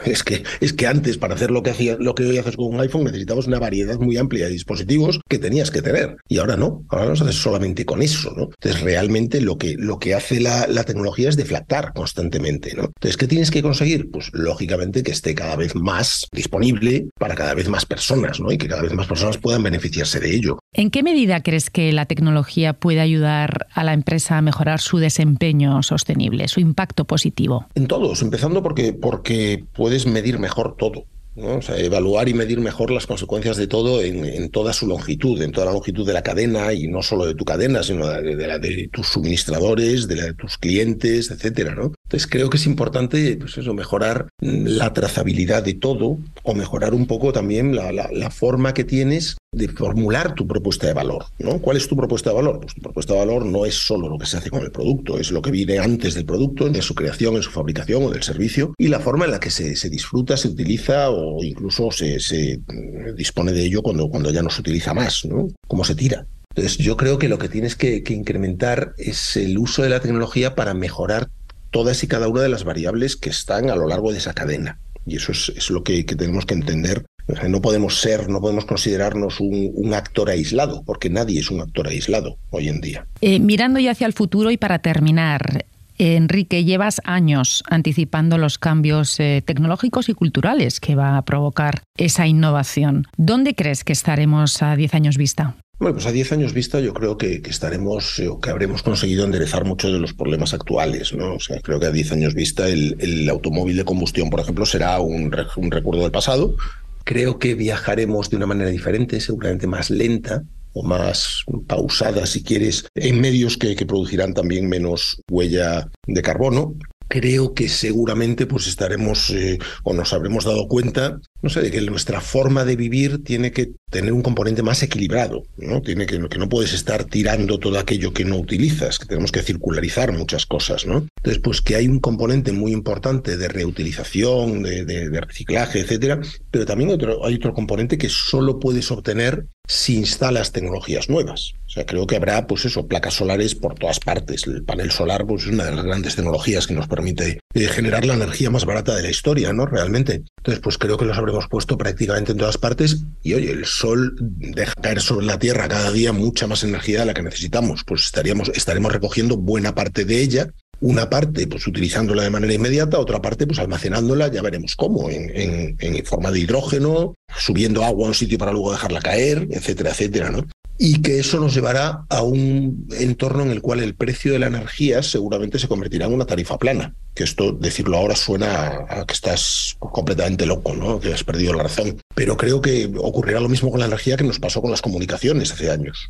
Es 0.06 0.24
que, 0.24 0.44
es 0.60 0.74
que 0.74 0.88
antes, 0.88 1.18
para 1.18 1.36
hacer 1.36 1.52
lo 1.52 1.64
que, 1.64 1.72
hacía, 1.72 1.98
lo 2.00 2.16
que 2.16 2.26
hoy 2.26 2.38
haces 2.38 2.56
con 2.56 2.74
un 2.74 2.80
iPhone, 2.80 3.04
necesitabas 3.04 3.48
una 3.48 3.60
variedad 3.60 4.00
muy 4.00 4.18
amplia 4.18 4.46
de 4.46 4.52
dispositivos 4.52 5.20
que 5.30 5.40
tenías 5.40 5.72
que 5.72 5.82
tener. 5.82 6.18
Y 6.28 6.40
ahora 6.40 6.58
no, 6.58 6.84
ahora 6.90 7.06
no 7.06 7.16
se 7.16 7.24
hace 7.24 7.34
solamente 7.34 7.86
con 7.86 8.02
eso, 8.02 8.34
¿no? 8.36 8.50
Entonces, 8.62 8.82
realmente 8.82 9.42
lo 9.42 9.58
que, 9.58 9.76
lo 9.78 10.00
que 10.00 10.14
hace 10.14 10.40
la, 10.40 10.68
la 10.68 10.84
tecnología 10.84 11.30
es 11.30 11.38
deflactar 11.38 11.94
constantemente, 11.94 12.74
¿no? 12.76 12.86
Entonces, 12.86 13.18
¿qué 13.18 13.28
tienes 13.28 13.52
que 13.52 13.62
conseguir? 13.62 14.10
Pues, 14.12 14.30
lógicamente, 14.34 15.04
que 15.04 15.12
esté 15.12 15.36
cada 15.36 15.56
vez 15.56 15.76
más 15.76 16.28
disponible 16.32 17.08
para 17.20 17.36
cada 17.36 17.54
vez 17.54 17.70
más 17.70 17.86
personas, 17.86 18.40
¿no? 18.40 18.52
Y 18.52 18.58
que 18.58 18.68
cada 18.68 18.82
vez 18.82 18.94
más 18.94 19.08
personas 19.08 19.38
puedan 19.38 19.64
beneficiarse 19.64 20.20
de 20.20 20.36
ello. 20.36 20.60
¿En 20.74 20.90
qué 20.90 21.04
medida 21.04 21.42
crees 21.42 21.70
que 21.70 21.92
la 21.92 22.06
tecnología 22.06 22.74
puede 22.74 23.02
ayudar 23.02 23.68
a 23.74 23.84
la 23.84 23.94
empresa 23.94 24.38
a 24.38 24.42
mejorar 24.42 24.80
su 24.80 24.98
desempeño 24.98 25.84
sostenible, 25.84 26.48
su 26.48 26.60
impacto 26.60 27.06
positivo? 27.06 27.68
En 27.76 27.88
todos, 27.88 28.22
empezando 28.22 28.64
porque, 28.64 28.94
porque 28.94 29.66
puedes 29.92 30.08
medir 30.08 30.40
mejor 30.40 30.78
todo. 30.78 31.04
O 31.36 31.62
sea, 31.62 31.78
evaluar 31.78 32.28
y 32.28 32.34
medir 32.34 32.60
mejor 32.60 32.92
las 32.92 33.08
consecuencias 33.08 33.56
de 33.56 33.68
todo 33.68 34.02
en, 34.02 34.50
toda 34.50 34.74
su 34.74 34.86
longitud, 34.86 35.42
en 35.42 35.52
toda 35.52 35.68
la 35.68 35.72
longitud 35.72 36.06
de 36.06 36.14
la 36.14 36.24
cadena 36.24 36.74
y 36.74 36.88
no 36.88 37.02
solo 37.02 37.26
de 37.26 37.36
tu 37.36 37.46
cadena, 37.46 37.84
sino 37.84 38.08
de, 38.08 38.48
la 38.48 38.60
de 38.60 38.90
tus 38.92 39.08
suministradores, 39.08 40.08
de, 40.08 40.16
la 40.18 40.26
de 40.26 40.34
tus 40.34 40.58
clientes, 40.58 41.32
etcétera, 41.32 41.74
¿no? 41.74 41.94
Entonces 42.06 42.28
creo 42.30 42.50
que 42.50 42.58
es 42.58 42.66
importante, 42.66 43.38
pues 43.38 43.58
eso, 43.58 43.74
mejorar 43.74 44.28
la 44.42 44.92
trazabilidad 44.92 45.64
de 45.64 45.76
todo 45.76 46.18
o 46.44 46.54
mejorar 46.54 46.94
un 46.94 47.08
poco 47.08 47.32
también 47.32 47.76
la, 47.76 47.92
la 47.92 48.30
forma 48.30 48.74
que 48.74 48.84
tienes 48.84 49.38
de 49.54 49.68
formular 49.68 50.34
tu 50.34 50.48
propuesta 50.48 50.88
de 50.88 50.94
valor. 50.94 51.26
¿no? 51.38 51.60
¿Cuál 51.60 51.76
es 51.76 51.88
tu 51.88 51.98
propuesta 51.98 52.30
de 52.30 52.38
valor? 52.38 52.62
Pues 52.62 52.74
tu 52.74 52.82
propuesta 52.82 53.14
de 53.14 53.20
valor 53.20 53.46
no 53.46 53.66
es 53.66 53.76
solo 53.76 54.08
lo 54.08 54.18
que 54.18 54.26
se 54.26 54.38
hace 54.38 54.50
con 54.50 54.62
el 54.62 54.72
producto, 54.72 55.20
es 55.20 55.30
lo 55.32 55.42
que 55.42 55.52
viene 55.52 55.78
antes 55.78 56.14
del 56.14 56.26
producto, 56.26 56.68
en 56.68 56.82
su 56.82 56.96
creación, 56.96 57.36
en 57.36 57.44
su 57.44 57.52
fabricación 57.52 58.04
o 58.04 58.10
del 58.10 58.24
servicio, 58.24 58.74
y 58.78 58.88
la 58.88 59.02
forma 59.02 59.26
en 59.26 59.32
la 59.32 59.42
que 59.42 59.52
se, 59.52 59.76
se 59.76 59.90
disfruta, 59.90 60.38
se 60.38 60.48
utiliza 60.48 61.10
o 61.10 61.21
incluso 61.42 61.92
se, 61.92 62.20
se, 62.20 62.58
mm, 62.58 63.16
dispone 63.16 63.52
de 63.52 63.66
ello 63.66 63.82
cuando, 63.82 64.10
cuando 64.10 64.32
ya 64.32 64.42
no 64.42 64.50
se 64.50 64.62
utiliza 64.62 64.94
más, 64.94 65.26
¿no? 65.26 65.48
Cómo 65.68 65.84
se 65.84 65.96
tira. 65.96 66.26
Entonces 66.50 66.78
yo 66.78 66.98
creo 66.98 67.18
que 67.18 67.30
lo 67.30 67.38
que 67.38 67.50
tienes 67.50 67.76
que, 67.76 68.04
que 68.04 68.14
incrementar 68.14 68.94
es 68.98 69.38
el 69.38 69.58
uso 69.58 69.84
de 69.84 69.90
la 69.90 70.02
tecnología 70.02 70.56
para 70.56 70.74
mejorar 70.74 71.30
todas 71.70 72.04
y 72.04 72.08
cada 72.08 72.28
una 72.28 72.42
de 72.42 72.50
las 72.50 72.66
variables 72.66 73.16
que 73.16 73.30
están 73.30 73.70
a 73.70 73.76
lo 73.76 73.88
largo 73.88 74.12
de 74.12 74.18
esa 74.18 74.34
cadena. 74.34 74.80
Y 75.06 75.16
eso 75.16 75.32
es, 75.32 75.52
es 75.56 75.70
lo 75.70 75.84
que, 75.84 76.06
que, 76.06 76.16
tenemos 76.16 76.46
que 76.46 76.54
entender 76.54 77.06
no 77.48 77.62
podemos 77.62 78.00
ser, 78.00 78.30
no 78.30 78.42
podemos 78.42 78.66
considerarnos 78.66 79.40
un, 79.40 79.94
actor 79.94 80.30
aislado, 80.30 80.84
porque 80.86 81.10
nadie 81.10 81.40
es 81.40 81.52
un 81.52 81.62
actor 81.62 81.88
aislado 81.88 82.38
hoy 82.50 82.70
en 82.70 82.82
día. 82.82 83.06
Eh, 83.22 83.40
mirando 83.40 83.80
ya 83.80 83.92
hacia 83.92 84.08
el 84.08 84.14
futuro 84.14 84.52
y 84.52 84.58
para 84.58 84.80
terminar, 84.80 85.66
Enrique, 86.02 86.64
llevas 86.64 87.02
años 87.04 87.64
anticipando 87.70 88.38
los 88.38 88.58
cambios 88.58 89.20
eh, 89.20 89.44
tecnológicos 89.46 90.10
y 90.10 90.14
culturales 90.14 90.80
que 90.80 90.96
va 90.96 91.18
a 91.18 91.22
provocar 91.24 91.84
esa 91.98 92.28
innovación. 92.28 93.08
¿Dónde 93.18 93.56
crees 93.56 93.84
que 93.84 93.94
estaremos 93.94 94.62
a 94.64 94.76
10 94.76 94.94
años 94.96 95.18
vista? 95.18 95.56
Bueno, 95.80 95.96
pues 95.96 96.06
a 96.06 96.12
10 96.12 96.34
años 96.34 96.54
vista 96.54 96.80
yo 96.80 96.94
creo 96.94 97.18
que, 97.18 97.42
estaremos 97.46 98.20
eh, 98.20 98.28
o 98.28 98.40
que 98.40 98.50
habremos 98.50 98.84
conseguido 98.84 99.26
enderezar 99.26 99.66
muchos 99.66 99.92
de 99.92 100.00
los 100.00 100.14
problemas 100.14 100.54
actuales, 100.54 101.14
¿no? 101.14 101.36
O 101.36 101.40
sea, 101.40 101.60
creo 101.62 101.80
que 101.80 101.88
a 101.88 101.92
10 101.92 102.12
años 102.12 102.34
vista 102.36 102.68
el, 102.68 103.28
automóvil 103.30 103.78
de 103.78 103.86
combustión, 103.86 104.30
por 104.30 104.40
ejemplo, 104.40 104.66
será 104.66 105.00
un, 105.00 105.34
un 105.56 105.72
recuerdo 105.72 106.04
del 106.04 106.12
pasado, 106.12 106.56
Creo 107.04 107.40
que 107.40 107.56
viajaremos 107.56 108.30
de 108.30 108.38
una 108.38 108.46
manera 108.46 108.70
diferente, 108.70 109.20
seguramente 109.20 109.68
más 109.68 109.90
lenta 109.90 110.44
o 110.74 110.84
más 110.84 111.44
pausada, 111.68 112.26
si 112.26 112.44
quieres, 112.44 112.86
en 112.96 113.20
medios 113.20 113.58
que, 113.58 113.76
producirán 113.86 114.34
también 114.34 114.70
menos 114.70 115.22
huella 115.30 115.90
de 116.06 116.22
carbono. 116.22 116.76
Creo 117.08 117.54
que 117.54 117.68
seguramente 117.68 118.46
pues 118.46 118.68
estaremos 118.68 119.32
eh, 119.32 119.58
o 119.84 119.94
nos 119.94 120.14
habremos 120.14 120.46
dado 120.46 120.68
cuenta 120.68 121.20
no 121.42 121.50
sé, 121.50 121.62
de 121.62 121.72
que 121.72 121.82
nuestra 121.82 122.22
forma 122.22 122.66
de 122.66 122.76
vivir 122.76 123.24
tiene 123.24 123.52
que 123.52 123.72
tener 123.90 124.14
un 124.14 124.22
componente 124.22 124.64
más 124.64 124.84
equilibrado, 124.84 125.44
¿no? 125.58 125.82
Tiene 125.82 126.06
que, 126.06 126.20
que 126.30 126.38
no 126.38 126.50
puedes 126.50 126.74
estar 126.74 127.04
tirando 127.04 127.60
todo 127.60 127.78
aquello 127.80 128.14
que 128.14 128.26
no 128.26 128.38
utilizas, 128.38 129.00
que 129.00 129.06
tenemos 129.06 129.32
que 129.32 129.42
circularizar 129.42 130.12
muchas 130.12 130.46
cosas, 130.46 130.86
¿no? 130.86 131.08
Entonces, 131.18 131.42
pues 131.44 131.62
que 131.62 131.76
hay 131.76 131.88
un 131.88 132.00
componente 132.00 132.52
muy 132.52 132.72
importante 132.72 133.38
de 133.38 133.48
reutilización, 133.48 134.64
de, 134.64 135.22
reciclaje, 135.22 135.80
etcétera, 135.80 136.20
pero 136.50 136.66
también 136.66 136.90
otro, 136.90 137.26
hay 137.26 137.36
otro 137.36 137.54
componente 137.54 137.98
que 137.98 138.10
solo 138.10 138.60
puedes 138.60 138.90
obtener 138.92 139.46
si 139.68 139.96
instalas 139.96 140.52
tecnologías 140.52 141.10
nuevas. 141.10 141.54
O 141.68 141.70
sea, 141.70 141.86
creo 141.86 142.06
que 142.06 142.18
habrá, 142.18 142.48
pues 142.48 142.66
eso, 142.66 142.88
placas 142.88 143.14
solares 143.14 143.56
por 143.56 143.76
todas 143.76 144.00
partes. 144.00 144.46
El 144.46 144.64
panel 144.64 144.92
solar, 144.92 145.26
pues 145.26 145.44
es 145.44 145.50
una 145.50 145.66
de 145.66 145.76
las 145.76 145.86
grandes 145.86 146.16
tecnologías 146.16 146.68
que 146.68 146.74
nos 146.74 146.88
permite 146.88 147.40
eh, 147.54 147.68
generar 147.68 148.06
la 148.06 148.16
energía 148.16 148.50
más 148.50 148.66
barata 148.66 148.94
de 148.96 149.04
la 149.04 149.10
historia, 149.10 149.54
¿no? 149.54 149.66
Realmente. 149.66 150.24
Entonces, 150.38 150.62
pues 150.62 150.78
creo 150.78 150.98
que 150.98 151.06
los 151.06 151.18
habremos 151.32 151.50
puesto 151.50 151.78
prácticamente 151.78 152.34
en 152.34 152.38
todas 152.38 152.58
partes. 152.58 153.04
Y 153.24 153.34
oye, 153.34 153.52
el 153.52 153.66
sol 153.66 154.16
deja 154.20 154.74
caer 154.76 155.02
sobre 155.02 155.26
la 155.26 155.40
Tierra 155.40 155.68
cada 155.68 155.92
día 155.92 156.14
mucha 156.14 156.48
más 156.48 156.64
energía 156.64 157.00
de 157.00 157.06
la 157.06 157.14
que 157.14 157.24
necesitamos. 157.24 157.84
Pues 157.84 158.06
estaríamos, 158.06 158.50
estaremos 158.50 158.92
recogiendo 158.92 159.38
buena 159.38 159.74
parte 159.74 160.06
de 160.06 160.22
ella 160.22 160.54
una 160.82 161.10
parte 161.10 161.46
pues 161.46 161.68
utilizándola 161.68 162.24
de 162.24 162.32
manera 162.32 162.54
inmediata, 162.54 162.98
otra 162.98 163.22
parte 163.22 163.46
pues 163.46 163.60
almacenándola, 163.60 164.30
ya 164.30 164.42
veremos 164.42 164.76
cómo, 164.76 165.10
en, 165.12 165.32
en, 165.80 166.06
forma 166.06 166.32
de 166.32 166.40
hidrógeno, 166.40 167.14
subiendo 167.38 167.86
agua 167.86 168.08
a 168.08 168.10
un 168.10 168.16
sitio 168.16 168.40
para 168.40 168.52
luego 168.52 168.72
dejarla 168.72 169.00
caer, 169.00 169.48
etcétera, 169.52 169.92
etcétera, 169.92 170.32
¿no? 170.32 170.48
Y 170.84 171.04
que 171.04 171.20
eso 171.20 171.40
nos 171.40 171.54
llevará 171.54 172.06
a 172.10 172.24
un 172.24 172.88
entorno 172.98 173.44
en 173.44 173.52
el 173.52 173.62
cual 173.62 173.82
el 173.82 173.94
precio 173.94 174.34
de 174.34 174.40
la 174.40 174.48
energía 174.48 175.04
seguramente 175.04 175.60
se 175.60 175.68
convertirá 175.68 176.08
en 176.08 176.14
una 176.14 176.26
tarifa 176.26 176.58
plana. 176.58 176.96
Que 177.14 177.24
esto, 177.24 177.52
decirlo 177.52 177.98
ahora, 177.98 178.16
suena 178.16 178.88
a 178.90 179.06
que 179.06 179.14
estás 179.14 179.78
completamente 179.78 180.48
loco, 180.48 180.74
¿no? 180.74 181.00
Que 181.00 181.14
has 181.14 181.24
perdido 181.24 181.54
la 181.54 181.62
razón. 181.62 182.02
Pero 182.16 182.36
creo 182.36 182.62
que 182.62 182.92
ocurrirá 182.98 183.40
lo 183.40 183.48
mismo 183.48 183.70
con 183.70 183.80
la 183.80 183.86
energía 183.86 184.18
que 184.18 184.24
nos 184.24 184.40
pasó 184.40 184.60
con 184.60 184.72
las 184.72 184.82
comunicaciones 184.82 185.52
hace 185.52 185.70
años. 185.70 186.10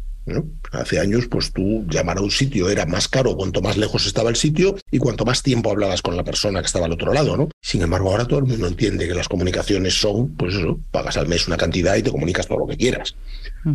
Hace 0.72 1.00
años, 1.00 1.28
pues 1.28 1.52
tú 1.52 1.84
llamar 1.90 2.20
a 2.20 2.22
un 2.22 2.30
sitio 2.30 2.70
era 2.70 2.86
más 2.86 3.08
caro 3.08 3.36
cuanto 3.36 3.62
más 3.62 3.76
lejos 3.76 4.06
estaba 4.06 4.30
el 4.30 4.36
sitio 4.36 4.78
y 4.92 5.00
cuanto 5.00 5.26
más 5.26 5.42
tiempo 5.42 5.72
hablabas 5.72 6.02
con 6.02 6.16
la 6.16 6.24
persona 6.24 6.62
que 6.62 6.68
estaba 6.68 6.86
al 6.86 6.92
otro 6.92 7.12
lado, 7.12 7.36
¿no? 7.36 7.50
Sin 7.60 7.82
embargo, 7.82 8.12
ahora 8.12 8.26
todo 8.26 8.40
el 8.40 8.46
mundo 8.46 8.68
entiende 8.68 9.08
que 9.08 9.16
las 9.16 9.28
comunicaciones 9.28 10.00
son, 10.00 10.36
pues 10.36 10.56
eso, 10.56 10.80
pagas 10.92 11.18
al 11.18 11.28
mes 11.28 11.48
una 11.48 11.58
cantidad 11.58 11.96
y 11.96 12.04
te 12.04 12.12
comunicas 12.12 12.48
todo 12.48 12.60
lo 12.60 12.68
que 12.68 12.78
quieras. 12.78 13.16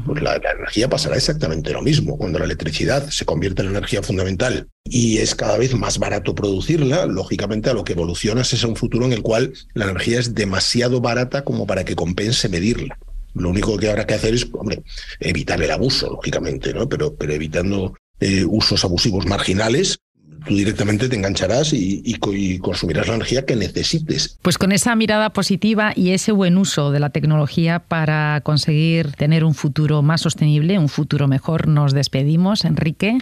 Pues 0.07 0.23
la, 0.23 0.39
la, 0.39 0.53
energía 0.53 0.86
pasará 0.89 1.17
exactamente 1.17 1.73
lo 1.73 1.83
mismo. 1.83 2.17
Cuando 2.17 2.39
la 2.39 2.45
electricidad 2.45 3.09
se 3.11 3.25
convierte 3.25 3.63
en 3.63 3.69
energía 3.69 4.03
fundamental 4.03 4.69
y 4.85 5.19
es 5.19 5.35
cada 5.35 5.59
vez 5.59 5.75
más 5.75 5.99
barato 5.99 6.35
producirla, 6.35 7.07
lógicamente 7.07 7.71
a 7.71 7.75
lo 7.75 7.85
que 7.85 7.93
evolucionas 7.93 8.53
es 8.53 8.65
a 8.65 8.69
un 8.69 8.77
futuro 8.77 9.07
en 9.07 9.13
el 9.13 9.23
cual 9.23 9.53
la 9.75 9.85
energía 9.85 10.19
es 10.19 10.35
demasiado 10.35 11.01
barata 11.01 11.45
como 11.45 11.67
para 11.67 11.85
que 11.85 11.97
compense 11.97 12.49
medirla. 12.49 12.99
Lo 13.35 13.51
único 13.51 13.77
que 13.77 13.91
habrá 13.91 14.07
que 14.07 14.15
hacer 14.15 14.35
es, 14.35 14.47
hombre, 14.53 14.83
evitar 15.21 15.63
el 15.63 15.71
abuso, 15.71 16.11
lógicamente, 16.11 16.73
¿no? 16.73 16.89
Pero, 16.89 17.15
pero 17.17 17.35
evitando 17.35 17.95
eh, 18.19 18.45
usos 18.47 18.83
abusivos 18.85 19.27
marginales, 19.27 19.99
tú 20.47 20.57
directamente 20.57 21.09
te 21.09 21.17
engancharás 21.17 21.73
y, 21.73 22.03
y, 22.05 22.59
consumirás 22.59 23.09
la 23.09 23.15
energía 23.15 23.45
que 23.45 23.57
necesites. 23.57 24.39
Pues 24.43 24.59
con 24.59 24.73
esa 24.73 24.95
mirada 24.95 25.31
positiva 25.31 25.93
y 25.95 26.11
ese 26.11 26.33
buen 26.33 26.57
uso 26.57 26.91
de 26.91 27.01
la 27.01 27.11
tecnología 27.11 27.81
para 27.81 28.41
conseguir 28.43 29.13
tener 29.13 29.45
un 29.45 29.55
futuro 29.55 30.03
más 30.03 30.23
sostenible, 30.23 30.79
un 30.79 30.89
futuro 30.89 31.29
mejor, 31.29 31.69
nos 31.69 31.93
despedimos. 31.93 32.65
Enrique, 32.65 33.19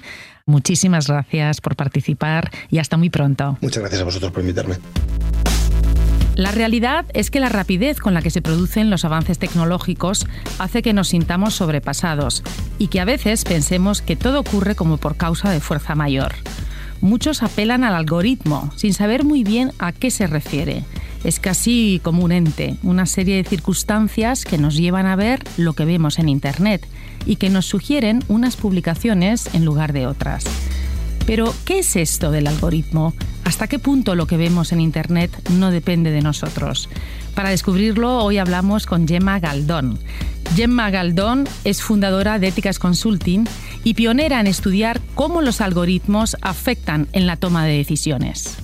muchísimas 0.47 1.09
gracias 1.09 1.61
por 1.61 1.77
participar 1.77 2.51
y 2.71 2.79
hasta 2.79 2.97
muy 2.97 3.11
pronto. 3.11 3.59
Muchas 3.61 3.81
gracias 3.81 4.03
a 4.03 4.05
vosotros 4.05 4.33
por 4.33 4.43
invitarme. 4.43 4.77
La 6.37 6.51
realidad 6.51 7.07
es 7.15 7.31
que 7.31 7.39
la 7.39 7.49
rapidez 7.49 8.01
con 8.01 8.13
la 8.13 8.21
que 8.21 8.31
se 8.31 8.43
producen 8.43 8.91
los 8.91 9.05
avances 9.05 9.39
tecnológicos 9.39 10.27
hace 10.59 10.83
que 10.83 10.93
nos 10.93 11.09
sintamos 11.09 11.55
sobrepasados 11.55 12.43
y 12.77 12.89
que 12.89 13.01
a 13.01 13.05
veces 13.05 13.45
pensemos 13.45 14.03
que 14.03 14.17
todo 14.17 14.41
ocurre 14.41 14.75
como 14.75 14.97
por 14.97 15.17
causa 15.17 15.51
de 15.51 15.61
fuerza 15.61 15.95
mayor. 15.95 16.35
Muchos 17.05 17.43
apelan 17.43 17.85
al 17.85 17.95
algoritmo 17.95 18.73
sin 18.77 18.95
saber 18.95 19.25
muy 19.25 19.45
bien 19.45 19.73
a 19.79 19.93
qué 19.93 20.11
se 20.11 20.27
refiere. 20.27 20.85
Es 21.23 21.39
casi 21.39 22.01
como 22.03 22.25
un 22.25 22.33
ente, 22.33 22.77
una 22.83 23.05
serie 23.05 23.37
de 23.37 23.45
circunstancias 23.45 24.47
que 24.47 24.57
nos 24.57 24.75
llevan 24.75 25.05
a 25.05 25.15
ver 25.15 25.45
lo 25.59 25.75
que 25.75 25.85
vemos 25.85 26.19
en 26.19 26.31
Internet 26.31 26.87
y 27.27 27.37
que 27.37 27.51
nos 27.51 27.67
sugieren 27.67 28.25
unas 28.29 28.57
publicaciones 28.57 29.51
en 29.53 29.67
lugar 29.67 29.93
de 29.93 30.07
otras. 30.07 30.45
Pero, 31.27 31.55
¿qué 31.67 31.81
es 31.81 31.95
esto 31.97 32.31
del 32.31 32.47
algoritmo? 32.47 33.13
¿Hasta 33.45 33.67
qué 33.67 33.79
punto 33.79 34.15
lo 34.15 34.27
que 34.27 34.39
vemos 34.39 34.73
en 34.73 34.81
Internet 34.81 35.31
no 35.51 35.71
depende 35.71 36.11
de 36.11 36.23
nosotros? 36.23 36.89
Para 37.35 37.51
descubrirlo, 37.51 38.25
hoy 38.25 38.39
hablamos 38.39 38.87
con 38.87 39.07
Gemma 39.07 39.41
Galdón. 39.41 39.99
Gemma 40.57 40.91
Galdón 40.91 41.49
es 41.65 41.83
fundadora 41.83 42.39
de 42.39 42.49
Éticas 42.49 42.79
Consulting 42.79 43.47
y 43.85 43.95
pionera 43.95 44.41
en 44.41 44.47
estudiar 44.47 45.01
cómo 45.15 45.43
los 45.43 45.61
algoritmos 45.61 46.37
afectan 46.41 47.07
en 47.13 47.27
la 47.27 47.37
toma 47.37 47.67
de 47.67 47.77
decisiones. 47.77 48.59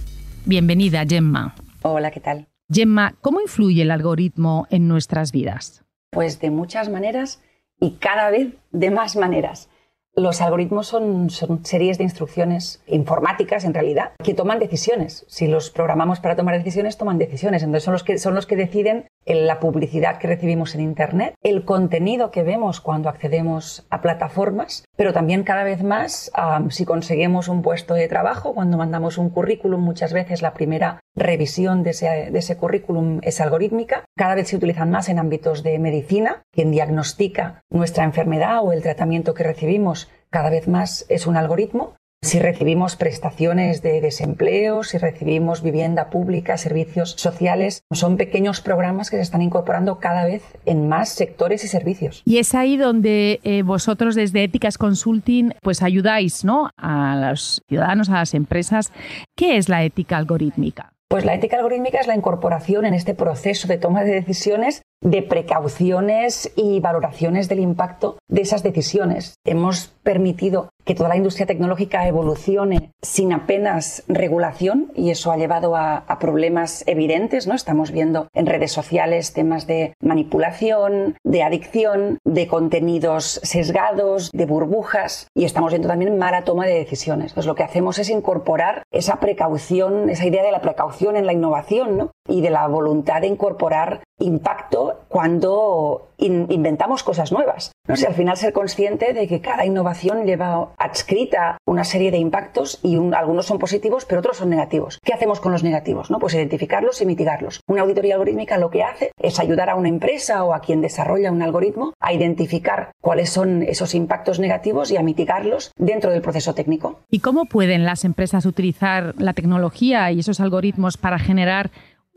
Bienvenida, 0.47 1.05
Gemma. 1.07 1.55
Hola, 1.83 2.11
¿qué 2.11 2.21
tal? 2.21 2.49
Gemma, 2.73 3.15
¿cómo 3.21 3.41
influye 3.41 3.83
el 3.83 3.91
algoritmo 3.91 4.67
en 4.71 4.89
nuestras 4.89 5.31
vidas? 5.31 5.85
Pues 6.11 6.41
de 6.41 6.51
muchas 6.51 6.89
maneras 6.89 7.43
y 7.79 7.93
cada 7.93 8.31
vez 8.31 8.55
de 8.73 8.91
más 8.91 9.17
maneras. 9.17 9.69
Los 10.15 10.41
algoritmos 10.41 10.89
son, 10.89 11.31
series 11.31 11.99
de 11.99 12.05
instrucciones 12.05 12.83
informáticas, 12.87 13.65
en 13.65 13.75
realidad, 13.75 14.13
que 14.25 14.35
toman 14.35 14.59
decisiones. 14.59 15.25
Si 15.29 15.47
los 15.47 15.71
programamos 15.71 16.19
para 16.19 16.35
tomar 16.35 16.57
decisiones, 16.57 16.99
toman 16.99 17.19
decisiones. 17.19 17.63
Entonces 17.63 17.85
son 17.85 17.93
los 17.93 18.03
que, 18.03 18.19
son 18.19 18.35
los 18.35 18.47
que 18.47 18.57
deciden 18.57 19.07
la 19.27 19.61
publicidad 19.61 20.19
que 20.19 20.27
recibimos 20.27 20.75
en 20.75 20.81
Internet, 20.81 21.35
el 21.43 21.65
contenido 21.65 22.31
que 22.31 22.43
vemos 22.43 22.81
cuando 22.81 23.09
accedemos 23.09 23.87
a 23.91 24.01
plataformas, 24.01 24.85
pero 24.97 25.13
también 25.13 25.45
cada 25.45 25.65
vez 25.65 25.83
más 25.83 26.33
si 26.71 26.85
conseguimos 26.85 27.49
un 27.49 27.63
puesto 27.63 27.95
de 27.95 28.09
trabajo, 28.09 28.55
cuando 28.55 28.77
mandamos 28.77 29.19
un 29.19 29.31
currículum, 29.31 29.81
muchas 29.81 30.13
veces 30.13 30.43
la 30.43 30.55
primera 30.55 31.01
revisión 31.15 31.83
de 31.83 31.91
ese, 31.91 32.31
de 32.31 32.39
ese 32.39 32.57
currículum 32.57 33.21
es 33.23 33.41
algorítmica. 33.41 34.05
Cada 34.17 34.35
vez 34.35 34.49
se 34.49 34.57
utilizan 34.57 34.91
más 34.91 35.09
en 35.09 35.19
ámbitos 35.19 35.63
de 35.63 35.79
medicina. 35.79 36.43
Quien 36.53 36.71
diagnostica 36.71 37.63
nuestra 37.71 38.05
enfermedad 38.05 38.61
o 38.63 38.73
el 38.73 38.83
tratamiento 38.83 39.35
que 39.35 39.45
recibimos 39.45 40.11
cada 40.31 40.51
vez 40.51 40.69
más 40.69 41.07
es 41.09 41.27
un 41.27 41.37
algoritmo 41.37 41.97
si 42.23 42.39
recibimos 42.39 42.97
prestaciones 42.97 43.81
de 43.81 44.01
desempleo, 44.03 44.85
si 44.85 44.99
recibimos 44.99 45.63
vivienda 45.63 46.11
pública, 46.11 46.59
servicios 46.59 47.13
sociales, 47.13 47.83
son 47.91 48.19
pequeños 48.19 48.61
programas 48.61 49.09
que 49.09 49.17
se 49.17 49.23
están 49.23 49.41
incorporando 49.41 49.99
cada 49.99 50.27
vez 50.27 50.43
en 50.67 50.87
más 50.87 51.09
sectores 51.09 51.65
y 51.65 51.69
servicios. 51.69 52.23
Y 52.27 52.37
es 52.39 52.55
ahí 52.55 52.77
donde 52.77 53.41
eh, 53.43 53.63
vosotros 53.63 54.15
desde 54.15 54.45
Éticas 54.45 54.77
Consulting 54.77 55.55
pues 55.63 55.83
ayudáis 55.83 56.45
¿no? 56.45 56.71
a 56.77 57.17
los 57.17 57.63
ciudadanos, 57.69 58.11
a 58.11 58.15
las 58.15 58.35
empresas. 58.35 58.93
¿Qué 59.35 59.57
es 59.57 59.71
la 59.71 59.83
ética 59.83 60.19
algorítmica? 60.19 60.93
Pues 61.09 61.25
la 61.25 61.35
ética 61.35 61.57
algorítmica 61.57 61.99
es 61.99 62.07
la 62.07 62.15
incorporación 62.15 62.85
en 62.85 62.95
este 62.95 63.15
proceso 63.15 63.67
de 63.67 63.79
toma 63.79 64.05
de 64.05 64.13
decisiones 64.13 64.83
de 65.03 65.23
precauciones 65.23 66.53
y 66.57 66.81
valoraciones 66.81 67.49
del 67.49 67.61
impacto 67.61 68.19
de 68.29 68.43
esas 68.43 68.63
decisiones. 68.63 69.35
Hemos 69.45 69.89
permitido 70.03 70.71
que 70.85 70.95
toda 70.95 71.09
la 71.09 71.17
industria 71.17 71.47
tecnológica 71.47 72.09
evolucione 72.09 72.91
sin 73.03 73.33
apenas 73.33 74.03
regulación 74.09 74.91
y 74.95 75.11
eso 75.11 75.31
ha 75.31 75.37
llevado 75.37 75.77
a, 75.77 76.05
problemas 76.21 76.85
evidentes, 76.87 77.47
¿no? 77.47 77.55
Estamos 77.55 77.93
viendo 77.93 78.29
en 78.35 78.47
redes 78.47 78.73
sociales 78.73 79.33
temas 79.33 79.67
de 79.67 79.95
manipulación, 80.03 81.17
de 81.25 81.43
adicción, 81.43 82.19
de 82.25 82.47
contenidos 82.47 83.41
sesgados, 83.43 84.31
de 84.33 84.45
burbujas 84.45 85.29
y 85.35 85.45
estamos 85.45 85.71
viendo 85.71 85.89
también 85.89 86.19
mala 86.19 86.45
toma 86.45 86.67
de 86.67 86.75
decisiones. 86.75 87.33
Entonces 87.33 87.47
lo 87.47 87.55
que 87.55 87.63
hacemos 87.63 87.99
es 87.99 88.11
incorporar 88.11 88.83
esa 88.91 89.21
precaución, 89.21 90.11
esa 90.11 90.27
idea 90.27 90.43
de 90.43 90.53
la 90.53 90.61
precaución 90.61 91.17
en 91.17 91.27
la 91.27 91.33
innovación, 91.33 91.97
¿no? 91.97 92.11
y 92.31 92.41
de 92.41 92.51
la 92.51 92.67
voluntad 92.69 93.21
de 93.21 93.27
incorporar 93.27 94.01
impacto 94.21 95.01
cuando 95.09 96.11
inventamos 96.19 97.03
cosas 97.03 97.33
nuevas. 97.33 97.73
¿no? 97.89 97.97
Si 97.97 98.07
al 98.07 98.15
final 98.15 98.37
ser 98.37 98.53
consciente 98.53 99.13
de 99.13 99.27
que 99.27 99.41
cada 99.41 99.65
innovación 99.65 100.25
lleva 100.25 100.69
adscrita 100.77 101.57
una 101.67 101.85
serie 101.85 102.11
de 102.11 102.19
impactos 102.19 102.79
y 102.83 102.97
algunos 103.15 103.47
son 103.47 103.59
positivos, 103.59 104.05
pero 104.05 104.21
otros 104.21 104.37
son 104.37 104.51
negativos. 104.51 104.99
¿Qué 105.03 105.15
hacemos 105.15 105.41
con 105.41 105.53
los 105.53 105.63
negativos? 105.63 106.09
Pues 106.21 106.35
identificarlos 106.35 107.01
y 107.01 107.07
mitigarlos. 107.07 107.61
Una 107.67 107.83
auditoría 107.83 108.15
algorítmica 108.15 108.59
lo 108.59 108.71
que 108.71 108.83
hace 108.83 109.11
es 109.19 109.41
ayudar 109.41 109.71
a 109.71 109.75
una 109.75 109.89
empresa 109.89 110.45
o 110.45 110.53
a 110.53 110.61
quien 110.61 110.83
desarrolla 110.83 111.33
un 111.33 111.41
algoritmo 111.41 111.95
a 111.99 112.13
identificar 112.13 112.93
cuáles 113.01 113.31
son 113.31 113.63
esos 113.63 113.95
impactos 113.95 114.39
negativos 114.39 114.91
y 114.91 114.99
a 114.99 115.03
mitigarlos 115.03 115.73
dentro 115.77 116.11
del 116.11 116.21
proceso 116.21 116.55
técnico. 116.55 117.01
¿Y 117.11 117.21
cómo 117.21 117.47
pueden 117.47 117.87
las 117.87 118.05
empresas 118.05 118.45
utilizar 118.45 119.15
la 119.17 119.33
tecnología 119.33 120.13
y 120.13 120.21
esos 120.21 120.41
algoritmos 120.41 120.99
para 120.99 121.19
generar 121.19 121.71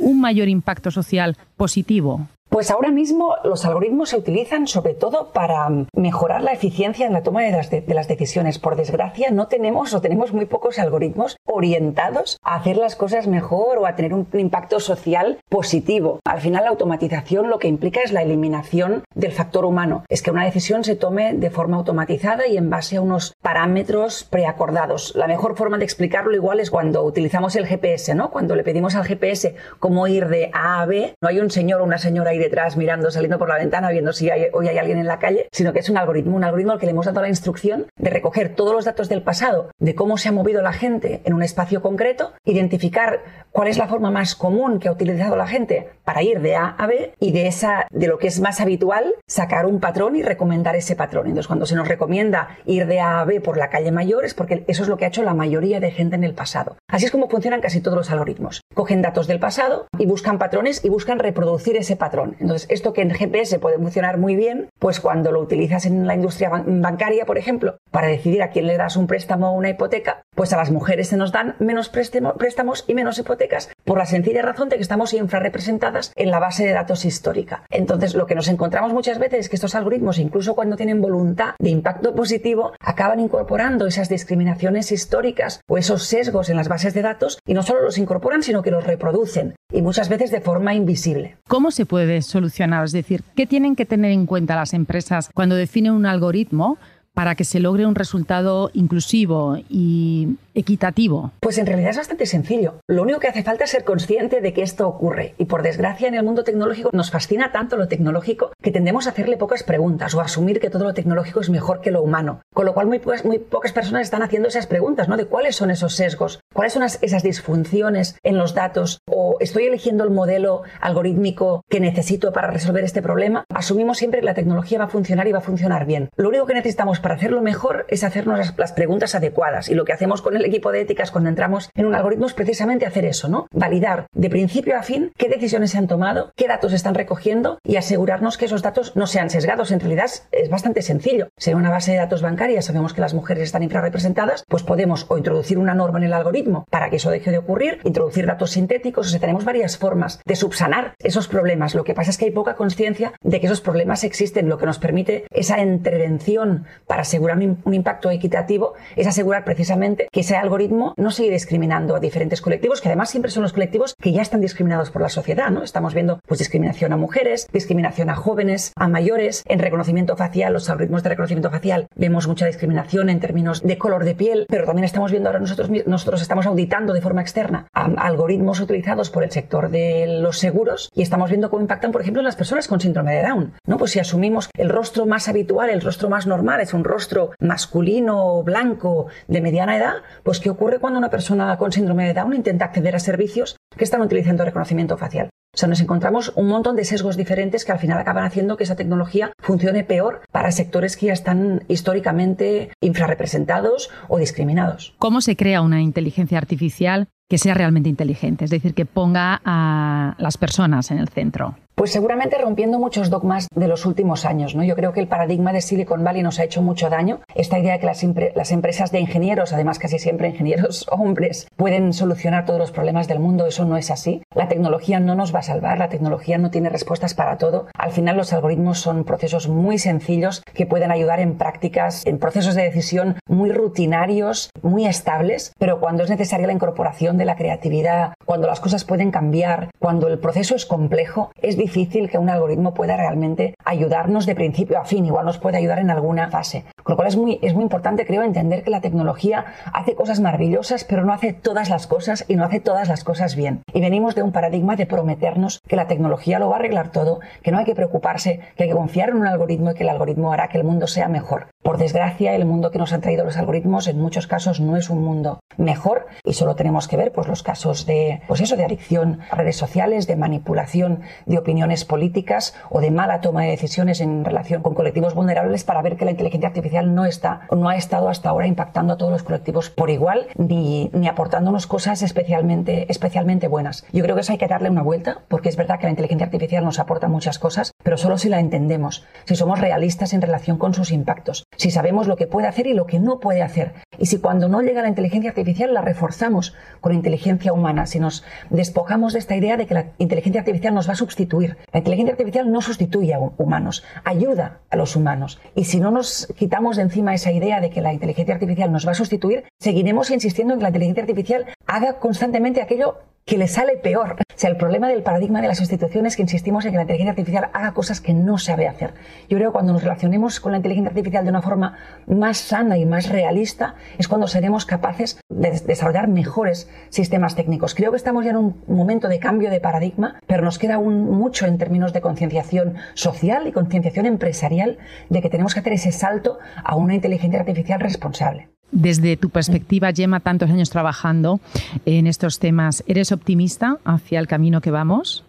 un 0.03 0.19
mayor 0.19 0.47
impacto 0.49 0.91
social 0.91 1.37
positivo? 1.57 2.27
Pues 2.53 2.69
ahora 2.69 2.91
mismo 2.91 3.33
los 3.43 3.65
algoritmos 3.65 4.09
se 4.09 4.17
utilizan 4.17 4.67
sobre 4.67 4.93
todo 4.93 5.31
para 5.33 5.67
mejorar 5.95 6.43
la 6.43 6.53
eficiencia 6.53 7.07
en 7.07 7.13
la 7.13 7.23
toma 7.23 7.41
de 7.41 7.49
las, 7.49 7.71
de 7.71 7.83
las 7.87 8.07
decisiones. 8.07 8.59
Por 8.59 8.75
desgracia, 8.75 9.31
no 9.31 9.47
tenemos 9.47 9.91
o 9.95 10.01
tenemos 10.01 10.33
muy 10.33 10.45
pocos 10.45 10.77
algoritmos 10.77 11.37
orientados 11.45 12.37
a 12.43 12.53
hacer 12.53 12.77
las 12.77 12.95
cosas 12.95 13.25
mejor 13.25 13.79
o 13.79 13.87
a 13.87 13.95
tener 13.95 14.13
un 14.13 14.27
impacto 14.33 14.79
social 14.79 15.39
positivo. 15.49 16.19
Al 16.25 16.41
final, 16.41 16.65
la 16.65 16.69
automatización 16.69 17.49
lo 17.49 17.57
que 17.57 17.67
implica 17.67 18.01
es 18.01 18.11
la 18.11 18.21
eliminación 18.21 19.03
del 19.15 19.31
factor 19.31 19.65
humano. 19.65 20.05
Es 20.07 20.21
que 20.21 20.29
una 20.29 20.45
decisión 20.45 20.83
se 20.83 20.95
tome 20.95 21.33
de 21.33 21.49
forma 21.49 21.77
automatizada 21.77 22.45
y 22.45 22.57
en 22.57 22.69
base 22.69 22.97
a 22.97 23.01
unos 23.01 23.33
parámetros 23.41 24.25
preacordados. 24.25 25.15
La 25.15 25.25
mejor 25.25 25.57
forma 25.57 25.79
de 25.79 25.85
explicarlo 25.85 26.35
igual 26.35 26.59
es 26.59 26.69
cuando 26.69 27.01
utilizamos 27.01 27.55
el 27.55 27.65
GPS, 27.65 28.13
¿no? 28.13 28.29
Cuando 28.29 28.55
le 28.55 28.63
pedimos 28.63 28.93
al 28.93 29.05
GPS 29.05 29.55
cómo 29.79 30.05
ir 30.05 30.27
de 30.27 30.51
A 30.53 30.81
a 30.81 30.85
B, 30.85 31.15
no 31.19 31.29
hay 31.29 31.39
un 31.39 31.49
señor 31.49 31.81
o 31.81 31.85
una 31.85 31.97
señora 31.97 32.29
ahí 32.29 32.42
detrás 32.43 32.77
mirando, 32.77 33.11
saliendo 33.11 33.37
por 33.37 33.49
la 33.49 33.57
ventana, 33.57 33.89
viendo 33.89 34.13
si 34.13 34.29
hoy 34.53 34.67
hay 34.67 34.77
alguien 34.77 34.99
en 34.99 35.07
la 35.07 35.19
calle, 35.19 35.47
sino 35.51 35.73
que 35.73 35.79
es 35.79 35.89
un 35.89 35.97
algoritmo, 35.97 36.35
un 36.35 36.43
algoritmo 36.43 36.73
al 36.73 36.79
que 36.79 36.85
le 36.85 36.91
hemos 36.91 37.05
dado 37.05 37.21
la 37.21 37.29
instrucción 37.29 37.87
de 37.97 38.09
recoger 38.09 38.55
todos 38.55 38.73
los 38.73 38.85
datos 38.85 39.09
del 39.09 39.23
pasado, 39.23 39.71
de 39.79 39.95
cómo 39.95 40.17
se 40.17 40.29
ha 40.29 40.31
movido 40.31 40.61
la 40.61 40.73
gente 40.73 41.21
en 41.25 41.33
un 41.33 41.43
espacio 41.43 41.81
concreto, 41.81 42.33
identificar 42.45 43.21
cuál 43.51 43.67
es 43.67 43.77
la 43.77 43.87
forma 43.87 44.11
más 44.11 44.35
común 44.35 44.79
que 44.79 44.87
ha 44.87 44.91
utilizado 44.91 45.35
la 45.35 45.47
gente 45.47 45.89
para 46.03 46.23
ir 46.23 46.41
de 46.41 46.55
A 46.55 46.67
a 46.69 46.87
B 46.87 47.13
y 47.19 47.31
de 47.31 47.47
esa 47.47 47.87
de 47.91 48.07
lo 48.07 48.17
que 48.17 48.27
es 48.27 48.39
más 48.39 48.59
habitual 48.61 49.13
sacar 49.27 49.65
un 49.65 49.79
patrón 49.79 50.15
y 50.15 50.23
recomendar 50.23 50.75
ese 50.75 50.95
patrón. 50.95 51.27
Entonces, 51.27 51.47
cuando 51.47 51.65
se 51.65 51.75
nos 51.75 51.87
recomienda 51.87 52.57
ir 52.65 52.87
de 52.87 52.99
A 52.99 53.21
a 53.21 53.25
B 53.25 53.41
por 53.41 53.57
la 53.57 53.69
calle 53.69 53.91
mayor 53.91 54.25
es 54.25 54.33
porque 54.33 54.63
eso 54.67 54.83
es 54.83 54.89
lo 54.89 54.97
que 54.97 55.05
ha 55.05 55.09
hecho 55.09 55.23
la 55.23 55.33
mayoría 55.33 55.79
de 55.79 55.91
gente 55.91 56.15
en 56.15 56.23
el 56.23 56.33
pasado. 56.33 56.77
Así 56.87 57.05
es 57.05 57.11
como 57.11 57.29
funcionan 57.29 57.61
casi 57.61 57.81
todos 57.81 57.97
los 57.97 58.11
algoritmos. 58.11 58.61
Cogen 58.73 59.01
datos 59.01 59.27
del 59.27 59.39
pasado 59.39 59.87
y 59.97 60.05
buscan 60.05 60.39
patrones 60.39 60.83
y 60.83 60.89
buscan 60.89 61.19
reproducir 61.19 61.77
ese 61.77 61.95
patrón. 61.95 62.32
Entonces, 62.39 62.67
esto 62.69 62.93
que 62.93 63.01
en 63.01 63.11
GPS 63.11 63.59
puede 63.59 63.77
funcionar 63.77 64.17
muy 64.17 64.35
bien, 64.35 64.69
pues 64.79 64.99
cuando 64.99 65.31
lo 65.31 65.41
utilizas 65.41 65.85
en 65.85 66.07
la 66.07 66.15
industria 66.15 66.49
bancaria, 66.49 67.25
por 67.25 67.37
ejemplo, 67.37 67.77
para 67.91 68.07
decidir 68.07 68.43
a 68.43 68.49
quién 68.49 68.67
le 68.67 68.77
das 68.77 68.97
un 68.97 69.07
préstamo 69.07 69.49
o 69.49 69.57
una 69.57 69.69
hipoteca, 69.69 70.23
pues 70.35 70.53
a 70.53 70.57
las 70.57 70.71
mujeres 70.71 71.07
se 71.07 71.17
nos 71.17 71.31
dan 71.31 71.55
menos 71.59 71.89
préstamos 71.89 72.85
y 72.87 72.93
menos 72.93 73.19
hipotecas 73.19 73.72
por 73.83 73.97
la 73.97 74.05
sencilla 74.05 74.41
razón 74.41 74.69
de 74.69 74.77
que 74.77 74.81
estamos 74.81 75.13
infrarrepresentadas 75.13 76.11
en 76.15 76.31
la 76.31 76.39
base 76.39 76.65
de 76.65 76.73
datos 76.73 77.05
histórica. 77.05 77.63
Entonces, 77.69 78.15
lo 78.15 78.25
que 78.25 78.35
nos 78.35 78.47
encontramos 78.47 78.93
muchas 78.93 79.19
veces 79.19 79.41
es 79.41 79.49
que 79.49 79.55
estos 79.55 79.75
algoritmos, 79.75 80.19
incluso 80.19 80.55
cuando 80.55 80.75
tienen 80.75 81.01
voluntad 81.01 81.55
de 81.59 81.69
impacto 81.69 82.15
positivo, 82.15 82.73
acaban 82.79 83.19
incorporando 83.19 83.87
esas 83.87 84.09
discriminaciones 84.09 84.91
históricas 84.91 85.61
o 85.67 85.77
esos 85.77 86.03
sesgos 86.03 86.49
en 86.49 86.57
las 86.57 86.67
bases 86.67 86.93
de 86.93 87.01
datos 87.01 87.39
y 87.45 87.53
no 87.53 87.63
solo 87.63 87.81
los 87.81 87.97
incorporan, 87.97 88.43
sino 88.43 88.61
que 88.61 88.71
los 88.71 88.85
reproducen 88.85 89.55
y 89.71 89.81
muchas 89.81 90.09
veces 90.09 90.31
de 90.31 90.41
forma 90.41 90.73
invisible. 90.73 91.37
¿Cómo 91.47 91.71
se 91.71 91.85
puede 91.85 92.21
solucionar? 92.21 92.85
Es 92.85 92.91
decir, 92.91 93.23
¿qué 93.35 93.45
tienen 93.45 93.75
que 93.75 93.85
tener 93.85 94.11
en 94.11 94.25
cuenta 94.25 94.55
las 94.55 94.73
empresas 94.73 95.29
cuando 95.33 95.55
definen 95.55 95.93
un 95.93 96.05
algoritmo 96.05 96.77
para 97.13 97.35
que 97.35 97.43
se 97.43 97.59
logre 97.59 97.85
un 97.85 97.95
resultado 97.95 98.71
inclusivo 98.73 99.57
y 99.69 100.35
equitativo? 100.55 101.31
Pues 101.39 101.57
en 101.57 101.65
realidad 101.65 101.91
es 101.91 101.97
bastante 101.97 102.25
sencillo. 102.25 102.75
Lo 102.87 103.03
único 103.03 103.19
que 103.19 103.27
hace 103.27 103.43
falta 103.43 103.63
es 103.65 103.71
ser 103.71 103.83
consciente 103.83 104.41
de 104.41 104.53
que 104.53 104.61
esto 104.61 104.87
ocurre. 104.87 105.35
Y 105.37 105.45
por 105.45 105.63
desgracia 105.63 106.07
en 106.07 106.15
el 106.15 106.23
mundo 106.23 106.43
tecnológico 106.43 106.89
nos 106.93 107.11
fascina 107.11 107.51
tanto 107.51 107.77
lo 107.77 107.87
tecnológico 107.87 108.51
que 108.61 108.71
tendemos 108.71 109.07
a 109.07 109.11
hacerle 109.11 109.37
pocas 109.37 109.63
preguntas 109.63 110.13
o 110.15 110.21
a 110.21 110.25
asumir 110.25 110.59
que 110.59 110.69
todo 110.69 110.83
lo 110.83 110.93
tecnológico 110.93 111.41
es 111.41 111.49
mejor 111.49 111.81
que 111.81 111.91
lo 111.91 112.01
humano. 112.01 112.41
Con 112.53 112.65
lo 112.65 112.73
cual 112.73 112.87
muy 112.87 112.99
pocas, 112.99 113.25
muy 113.25 113.39
pocas 113.39 113.73
personas 113.73 114.03
están 114.03 114.23
haciendo 114.23 114.47
esas 114.47 114.67
preguntas, 114.67 115.07
¿no? 115.07 115.17
De 115.17 115.25
cuáles 115.25 115.55
son 115.55 115.71
esos 115.71 115.95
sesgos, 115.95 116.39
cuáles 116.53 116.73
son 116.73 116.83
esas 116.83 117.23
disfunciones 117.23 118.17
en 118.23 118.37
los 118.37 118.53
datos 118.53 118.99
o 119.07 119.37
estoy 119.39 119.65
eligiendo 119.65 120.03
el 120.03 120.09
modelo 120.09 120.63
algorítmico 120.81 121.63
que 121.69 121.79
necesito 121.79 122.31
para 122.31 122.51
resolver 122.51 122.83
este 122.83 123.01
problema. 123.01 123.45
Asumimos 123.53 123.97
siempre 123.97 124.19
que 124.19 124.25
la 124.25 124.33
tecnología 124.33 124.79
va 124.79 124.85
a 124.85 124.89
funcionar 124.89 125.27
y 125.27 125.31
va 125.31 125.39
a 125.39 125.41
funcionar 125.41 125.85
bien. 125.85 126.09
Lo 126.15 126.29
único 126.29 126.45
que 126.45 126.53
necesitamos 126.53 126.99
para 127.03 127.15
hacerlo 127.15 127.41
mejor 127.41 127.85
es 127.89 128.03
hacernos 128.03 128.53
las, 128.57 128.71
preguntas 128.71 129.13
adecuadas. 129.13 129.69
Y 129.69 129.75
lo 129.75 129.85
que 129.85 129.93
hacemos 129.93 130.21
con 130.21 130.35
el 130.35 130.45
equipo 130.45 130.71
de 130.71 130.81
éticas 130.81 131.11
cuando 131.11 131.29
entramos 131.29 131.69
en 131.75 131.85
un 131.85 131.93
algoritmo 131.93 132.25
es 132.25 132.33
precisamente 132.33 132.85
hacer 132.85 133.05
eso, 133.05 133.27
¿no? 133.27 133.45
Validar 133.51 134.07
de 134.13 134.29
principio 134.29 134.77
a 134.77 134.83
fin 134.83 135.11
qué 135.17 135.29
decisiones 135.29 135.71
se 135.71 135.77
han 135.77 135.87
tomado, 135.87 136.31
qué 136.35 136.47
datos 136.47 136.73
están 136.73 136.95
recogiendo 136.95 137.59
y 137.63 137.75
asegurarnos 137.75 138.37
que 138.37 138.45
esos 138.45 138.61
datos 138.63 138.95
no 138.95 139.05
sean 139.05 139.29
sesgados. 139.29 139.71
En 139.71 139.81
realidad 139.81 140.09
es 140.31 140.49
bastante 140.49 140.81
sencillo. 140.81 141.27
Si 141.37 141.53
una 141.53 141.69
base 141.69 141.91
de 141.91 141.97
datos 141.97 142.21
bancaria 142.21 142.61
sabemos 142.61 142.93
que 142.93 143.01
las 143.01 143.13
mujeres 143.13 143.43
están 143.43 143.63
infrarrepresentadas, 143.63 144.45
pues 144.47 144.63
podemos 144.63 145.05
o 145.09 145.17
introducir 145.17 145.57
una 145.57 145.75
norma 145.75 145.99
en 145.99 146.05
el 146.05 146.13
algoritmo 146.13 146.65
para 146.69 146.89
que 146.89 146.95
eso 146.95 147.11
deje 147.11 147.31
de 147.31 147.39
ocurrir, 147.39 147.79
introducir 147.83 148.25
datos 148.25 148.51
sintéticos, 148.51 149.07
o 149.07 149.09
sea, 149.09 149.19
tenemos 149.19 149.43
varias 149.43 149.77
formas 149.77 150.21
de 150.25 150.35
subsanar 150.35 150.95
esos 150.99 151.27
problemas. 151.27 151.75
Lo 151.75 151.83
que 151.83 151.93
pasa 151.93 152.11
es 152.11 152.17
que 152.17 152.25
hay 152.25 152.31
poca 152.31 152.55
conciencia 152.55 153.11
de 153.21 153.39
que 153.41 153.47
esos 153.47 153.61
problemas 153.61 154.03
existen. 154.05 154.49
Lo 154.49 154.57
que 154.57 154.65
nos 154.65 154.79
permite 154.79 155.25
esa 155.31 155.59
intervención 155.59 156.65
para 156.93 157.01
asegurar 157.01 157.39
un, 157.39 157.73
impacto 157.73 158.11
equitativo 158.11 158.75
es 158.95 159.07
asegurar 159.07 159.43
precisamente 159.43 160.07
que 160.11 160.19
ese 160.19 160.35
algoritmo 160.35 160.93
no 160.95 161.09
sigue 161.09 161.31
discriminando 161.31 161.95
a 161.95 161.99
diferentes 161.99 162.39
colectivos, 162.39 162.81
que 162.81 162.87
además 162.87 163.09
siempre 163.09 163.31
son 163.31 163.41
los 163.41 163.51
colectivos 163.51 163.95
que 163.99 164.11
ya 164.11 164.21
están 164.21 164.41
discriminados 164.41 164.91
por 164.91 165.01
la 165.01 165.09
sociedad, 165.09 165.49
¿no? 165.49 165.63
Estamos 165.63 165.95
viendo 165.95 166.19
pues 166.27 166.37
discriminación 166.37 166.93
a 166.93 166.97
mujeres, 166.97 167.47
discriminación 167.51 168.11
a 168.11 168.15
jóvenes, 168.15 168.73
a 168.75 168.87
mayores, 168.87 169.41
en 169.47 169.57
reconocimiento 169.57 170.15
facial, 170.15 170.53
los 170.53 170.69
algoritmos 170.69 171.01
de 171.01 171.09
reconocimiento 171.09 171.49
facial, 171.49 171.87
vemos 171.95 172.27
mucha 172.27 172.45
discriminación 172.45 173.09
en 173.09 173.19
términos 173.19 173.63
de 173.63 173.79
color 173.79 174.03
de 174.03 174.13
piel, 174.13 174.45
pero 174.47 174.65
también 174.67 174.85
estamos 174.85 175.09
viendo 175.09 175.29
ahora 175.29 175.39
nosotros 175.39 175.71
nosotros 175.87 176.21
estamos 176.21 176.45
auditando 176.45 176.93
de 176.93 177.01
forma 177.01 177.21
externa 177.21 177.65
a 177.73 177.85
algoritmos 177.85 178.59
utilizados 178.59 179.09
por 179.09 179.23
el 179.23 179.31
sector 179.31 179.71
de 179.71 180.19
los 180.21 180.37
seguros 180.37 180.91
y 180.93 181.01
estamos 181.01 181.31
viendo 181.31 181.49
cómo 181.49 181.63
impactan, 181.63 181.91
por 181.91 182.01
ejemplo, 182.01 182.21
en 182.21 182.25
las 182.25 182.35
personas 182.35 182.67
con 182.67 182.79
síndrome 182.79 183.15
de 183.15 183.23
Down, 183.23 183.53
¿no? 183.65 183.77
Pues 183.77 183.89
si 183.89 183.99
asumimos 183.99 184.51
el 184.55 184.69
rostro 184.69 185.07
más 185.07 185.27
habitual, 185.27 185.71
el 185.71 185.81
rostro 185.81 186.07
más 186.07 186.27
normal 186.27 186.61
es 186.61 186.75
un 186.75 186.82
rostro 186.83 187.31
masculino, 187.39 188.43
blanco, 188.43 189.07
de 189.27 189.41
mediana 189.41 189.77
edad, 189.77 189.95
pues 190.23 190.39
¿qué 190.39 190.49
ocurre 190.49 190.79
cuando 190.79 190.99
una 190.99 191.09
persona 191.09 191.57
con 191.57 191.71
síndrome 191.71 192.07
de 192.07 192.13
Down 192.13 192.33
intenta 192.33 192.65
acceder 192.65 192.95
a 192.95 192.99
servicios 192.99 193.57
que 193.75 193.83
están 193.83 194.01
utilizando 194.01 194.45
reconocimiento 194.45 194.97
facial? 194.97 195.29
O 195.55 195.59
sea, 195.59 195.69
nos 195.69 195.81
encontramos 195.81 196.33
un 196.35 196.47
montón 196.47 196.75
de 196.75 196.83
sesgos 196.83 197.15
diferentes 197.15 197.63
que 197.63 197.71
al 197.71 197.77
final 197.77 197.99
acaban 197.99 198.23
haciendo 198.23 198.57
que 198.57 198.63
esa 198.63 198.75
tecnología 198.75 199.31
funcione 199.37 199.83
peor 199.83 200.21
para 200.31 200.51
sectores 200.51 200.97
que 200.97 201.07
ya 201.07 201.13
están 201.13 201.63
históricamente 201.67 202.71
infrarrepresentados 202.81 203.91
o 204.07 204.17
discriminados. 204.17 204.95
¿Cómo 204.97 205.21
se 205.21 205.35
crea 205.35 205.61
una 205.61 205.81
inteligencia 205.81 206.39
artificial 206.39 207.07
que 207.29 207.37
sea 207.37 207.53
realmente 207.53 207.87
inteligente? 207.87 208.45
Es 208.45 208.51
decir, 208.51 208.73
que 208.73 208.87
ponga 208.87 209.41
a 209.45 210.15
las 210.17 210.39
personas 210.39 210.89
en 210.89 210.97
el 210.97 211.09
centro. 211.09 211.55
Pues 211.75 211.91
seguramente 211.91 212.37
rompiendo 212.37 212.77
muchos 212.77 213.09
dogmas 213.09 213.47
de 213.55 213.67
los 213.67 213.87
últimos 213.87 214.25
años. 214.25 214.55
¿no? 214.55 214.63
Yo 214.63 214.75
creo 214.75 214.93
que 214.93 214.99
el 214.99 215.07
paradigma 215.07 215.51
de 215.51 215.59
Silicon 215.61 216.03
Valley 216.03 216.21
nos 216.21 216.39
ha 216.39 216.43
hecho 216.43 216.61
mucho 216.61 216.89
daño. 216.91 217.21
Esta 217.33 217.57
idea 217.57 217.73
de 217.73 217.79
que 217.79 217.87
las, 218.35 218.51
empresas 218.51 218.91
de 218.91 218.99
ingenieros, 218.99 219.53
además 219.53 219.79
casi 219.79 219.97
siempre 219.97 220.29
ingenieros 220.29 220.85
hombres, 220.91 221.47
pueden 221.55 221.91
solucionar 221.93 222.45
todos 222.45 222.59
los 222.59 222.71
problemas 222.71 223.07
del 223.07 223.19
mundo, 223.19 223.47
eso 223.47 223.65
no 223.65 223.75
es 223.75 223.89
así. 223.89 224.21
La 224.35 224.47
tecnología 224.47 224.99
no 224.99 225.15
nos 225.15 225.33
va 225.33 225.39
a 225.39 225.43
salvar, 225.43 225.79
la 225.79 225.89
tecnología 225.89 226.37
no 226.37 226.51
tiene 226.51 226.69
respuestas 226.69 227.15
para 227.15 227.39
todo. 227.39 227.65
Al 227.75 227.91
final 227.91 228.17
los 228.17 228.33
algoritmos 228.33 228.79
son 228.79 229.03
procesos 229.03 229.47
muy 229.47 229.79
sencillos 229.79 230.43
que 230.53 230.67
pueden 230.67 230.91
ayudar 230.91 231.19
en 231.21 231.39
prácticas, 231.39 232.05
en 232.05 232.19
procesos 232.19 232.53
de 232.53 232.63
decisión 232.63 233.17
muy 233.27 233.51
rutinarios, 233.51 234.51
muy 234.61 234.85
estables, 234.85 235.53
pero 235.57 235.79
cuando 235.79 236.03
es 236.03 236.09
necesaria 236.11 236.45
la 236.45 236.53
incorporación 236.53 237.17
de 237.17 237.25
la 237.25 237.35
creatividad, 237.35 238.13
cuando 238.25 238.45
las 238.45 238.59
cosas 238.59 238.85
pueden 238.85 239.09
cambiar, 239.09 239.71
cuando 239.79 240.07
el 240.07 240.19
proceso 240.19 240.55
es 240.55 240.67
complejo, 240.67 241.31
es 241.41 241.57
difícil 241.63 242.09
que 242.09 242.17
un 242.17 242.29
algoritmo 242.29 242.73
pueda 242.73 242.97
realmente 242.97 243.55
ayudarnos 243.63 244.25
de 244.25 244.35
principio 244.35 244.79
a 244.79 244.85
fin, 244.85 245.05
igual 245.05 245.25
nos 245.25 245.37
puede 245.37 245.57
ayudar 245.57 245.79
en 245.79 245.89
alguna 245.89 246.29
fase. 246.29 246.65
Con 246.83 246.93
lo 246.93 246.95
cual 246.97 247.07
es 247.07 247.17
muy, 247.17 247.39
es 247.41 247.53
muy 247.53 247.63
importante, 247.63 248.05
creo, 248.05 248.23
entender 248.23 248.63
que 248.63 248.69
la 248.69 248.81
tecnología 248.81 249.45
hace 249.73 249.95
cosas 249.95 250.19
maravillosas, 250.19 250.83
pero 250.83 251.05
no 251.05 251.13
hace 251.13 251.33
todas 251.33 251.69
las 251.69 251.87
cosas 251.87 252.25
y 252.27 252.35
no 252.35 252.43
hace 252.43 252.59
todas 252.59 252.89
las 252.89 253.03
cosas 253.03 253.35
bien. 253.35 253.63
Y 253.73 253.79
venimos 253.79 254.15
de 254.15 254.23
un 254.23 254.31
paradigma 254.31 254.75
de 254.75 254.85
prometernos 254.85 255.61
que 255.67 255.75
la 255.75 255.87
tecnología 255.87 256.39
lo 256.39 256.49
va 256.49 256.57
a 256.57 256.59
arreglar 256.59 256.91
todo, 256.91 257.19
que 257.41 257.51
no 257.51 257.59
hay 257.59 257.65
que 257.65 257.75
preocuparse, 257.75 258.41
que 258.55 258.63
hay 258.63 258.69
que 258.69 258.75
confiar 258.75 259.09
en 259.09 259.17
un 259.17 259.27
algoritmo 259.27 259.71
y 259.71 259.73
que 259.75 259.83
el 259.83 259.89
algoritmo 259.89 260.33
hará 260.33 260.49
que 260.49 260.57
el 260.57 260.65
mundo 260.65 260.87
sea 260.87 261.07
mejor. 261.07 261.47
Por 261.63 261.77
desgracia, 261.77 262.35
el 262.35 262.45
mundo 262.45 262.71
que 262.71 262.77
nos 262.77 262.91
han 262.91 262.99
traído 262.99 263.23
los 263.23 263.37
algoritmos 263.37 263.87
en 263.87 263.99
muchos 263.99 264.27
casos 264.27 264.59
no 264.59 264.75
es 264.75 264.89
un 264.89 265.01
mundo 265.01 265.39
mejor 265.55 266.07
y 266.25 266.33
solo 266.33 266.55
tenemos 266.55 266.89
que 266.89 266.97
ver 266.97 267.13
pues, 267.13 267.27
los 267.27 267.41
casos 267.41 267.85
de, 267.85 268.21
pues 268.27 268.41
eso, 268.41 268.57
de 268.57 268.65
adicción 268.65 269.19
a 269.31 269.35
redes 269.35 269.55
sociales, 269.55 270.05
de 270.05 270.17
manipulación 270.17 271.01
de 271.25 271.37
opiniones 271.37 271.85
políticas 271.85 272.53
o 272.69 272.81
de 272.81 272.91
mala 272.91 273.21
toma 273.21 273.43
de 273.43 273.51
decisiones 273.51 274.01
en 274.01 274.25
relación 274.25 274.61
con 274.61 274.73
colectivos 274.73 275.15
vulnerables 275.15 275.63
para 275.63 275.81
ver 275.81 275.95
que 275.95 276.03
la 276.05 276.11
inteligencia 276.11 276.49
artificial 276.49 276.93
no 276.93 277.05
está 277.05 277.47
no 277.51 277.69
ha 277.69 277.77
estado 277.77 278.09
hasta 278.09 278.29
ahora 278.29 278.47
impactando 278.47 278.93
a 278.93 278.97
todos 278.97 279.11
los 279.11 279.23
colectivos 279.23 279.69
por 279.69 279.89
igual 279.89 280.27
ni, 280.35 280.89
ni 280.93 281.07
aportándonos 281.07 281.65
cosas 281.67 282.01
especialmente, 282.01 282.87
especialmente 282.89 283.47
buenas. 283.47 283.85
Yo 283.93 284.03
creo 284.03 284.15
que 284.15 284.21
eso 284.21 284.33
hay 284.33 284.37
que 284.37 284.47
darle 284.47 284.69
una 284.69 284.81
vuelta 284.81 285.21
porque 285.29 285.49
es 285.49 285.55
verdad 285.55 285.79
que 285.79 285.85
la 285.85 285.91
inteligencia 285.91 286.25
artificial 286.25 286.65
nos 286.65 286.79
aporta 286.79 287.07
muchas 287.07 287.39
cosas, 287.39 287.71
pero 287.83 287.97
solo 287.97 288.17
si 288.17 288.27
la 288.27 288.39
entendemos, 288.39 289.05
si 289.25 289.35
somos 289.35 289.61
realistas 289.61 290.13
en 290.13 290.21
relación 290.21 290.57
con 290.57 290.73
sus 290.73 290.91
impactos, 290.91 291.45
si 291.55 291.71
sabemos 291.71 292.07
lo 292.07 292.15
que 292.15 292.27
puede 292.27 292.47
hacer 292.47 292.67
y 292.67 292.73
lo 292.73 292.85
que 292.85 292.99
no 292.99 293.19
puede 293.19 293.41
hacer, 293.41 293.73
y 293.97 294.07
si 294.07 294.17
cuando 294.17 294.49
no 294.49 294.61
llega 294.61 294.81
la 294.81 294.89
inteligencia 294.89 295.29
artificial 295.29 295.73
la 295.73 295.81
reforzamos 295.81 296.53
con 296.81 296.93
inteligencia 296.93 297.53
humana, 297.53 297.85
si 297.85 297.99
nos 297.99 298.23
despojamos 298.49 299.13
de 299.13 299.19
esta 299.19 299.35
idea 299.35 299.57
de 299.57 299.65
que 299.65 299.73
la 299.73 299.85
inteligencia 299.97 300.41
artificial 300.41 300.73
nos 300.73 300.87
va 300.87 300.93
a 300.93 300.97
sustituir. 300.97 301.57
La 301.71 301.79
inteligencia 301.79 302.13
artificial 302.13 302.51
no 302.51 302.61
sustituye 302.61 303.13
a 303.13 303.19
humanos, 303.19 303.83
ayuda 304.03 304.59
a 304.69 304.75
los 304.75 304.95
humanos. 304.95 305.39
Y 305.55 305.65
si 305.65 305.79
no 305.79 305.91
nos 305.91 306.27
quitamos 306.35 306.77
de 306.77 306.83
encima 306.83 307.13
esa 307.13 307.31
idea 307.31 307.61
de 307.61 307.69
que 307.69 307.81
la 307.81 307.93
inteligencia 307.93 308.33
artificial 308.33 308.71
nos 308.71 308.87
va 308.87 308.91
a 308.91 308.95
sustituir, 308.95 309.45
seguiremos 309.59 310.11
insistiendo 310.11 310.53
en 310.53 310.59
que 310.59 310.63
la 310.63 310.69
inteligencia 310.69 311.03
artificial 311.03 311.45
haga 311.67 311.99
constantemente 311.99 312.61
aquello 312.61 312.97
que 313.25 313.37
le 313.37 313.47
sale 313.47 313.77
peor. 313.77 314.17
O 314.19 314.37
sea, 314.37 314.49
el 314.49 314.57
problema 314.57 314.89
del 314.89 315.03
paradigma 315.03 315.41
de 315.41 315.47
las 315.47 315.59
instituciones 315.59 316.13
es 316.13 316.17
que 316.17 316.23
insistimos 316.23 316.65
en 316.65 316.71
que 316.71 316.77
la 316.77 316.83
inteligencia 316.83 317.11
artificial 317.11 317.49
haga 317.53 317.73
cosas 317.73 318.01
que 318.01 318.13
no 318.13 318.37
sabe 318.37 318.67
hacer. 318.67 318.93
Yo 319.29 319.37
creo 319.37 319.49
que 319.49 319.53
cuando 319.53 319.73
nos 319.73 319.83
relacionemos 319.83 320.39
con 320.39 320.51
la 320.51 320.57
inteligencia 320.57 320.89
artificial 320.89 321.23
de 321.23 321.29
una 321.29 321.41
forma 321.41 321.77
más 322.07 322.37
sana 322.37 322.77
y 322.77 322.85
más 322.85 323.09
realista 323.09 323.75
es 323.97 324.07
cuando 324.07 324.27
seremos 324.27 324.65
capaces 324.65 325.19
de 325.29 325.51
desarrollar 325.51 326.07
mejores 326.07 326.69
sistemas 326.89 327.35
técnicos. 327.35 327.75
Creo 327.75 327.91
que 327.91 327.97
estamos 327.97 328.25
ya 328.25 328.31
en 328.31 328.37
un 328.37 328.63
momento 328.67 329.07
de 329.07 329.19
cambio 329.19 329.49
de 329.49 329.61
paradigma, 329.61 330.19
pero 330.27 330.43
nos 330.43 330.59
queda 330.59 330.75
aún 330.75 331.09
mucho 331.09 331.45
en 331.45 331.57
términos 331.57 331.93
de 331.93 332.01
concienciación 332.01 332.75
social 332.93 333.47
y 333.47 333.51
concienciación 333.51 334.05
empresarial 334.05 334.77
de 335.09 335.21
que 335.21 335.29
tenemos 335.29 335.53
que 335.53 335.61
hacer 335.61 335.73
ese 335.73 335.91
salto 335.91 336.39
a 336.63 336.75
una 336.75 336.95
inteligencia 336.95 337.39
artificial 337.39 337.79
responsable. 337.79 338.49
Desde 338.73 339.17
tu 339.17 339.29
perspectiva, 339.29 339.93
Gemma, 339.93 340.19
tantos 340.19 340.49
años 340.49 340.71
trabajando 340.71 341.39
en 341.85 342.07
estos 342.07 342.39
temas, 342.39 342.83
¿eres 342.87 343.11
optimista 343.11 343.77
hacia 343.85 344.19
el 344.19 344.27
camino 344.27 344.61
que 344.61 344.71
vamos? 344.71 345.23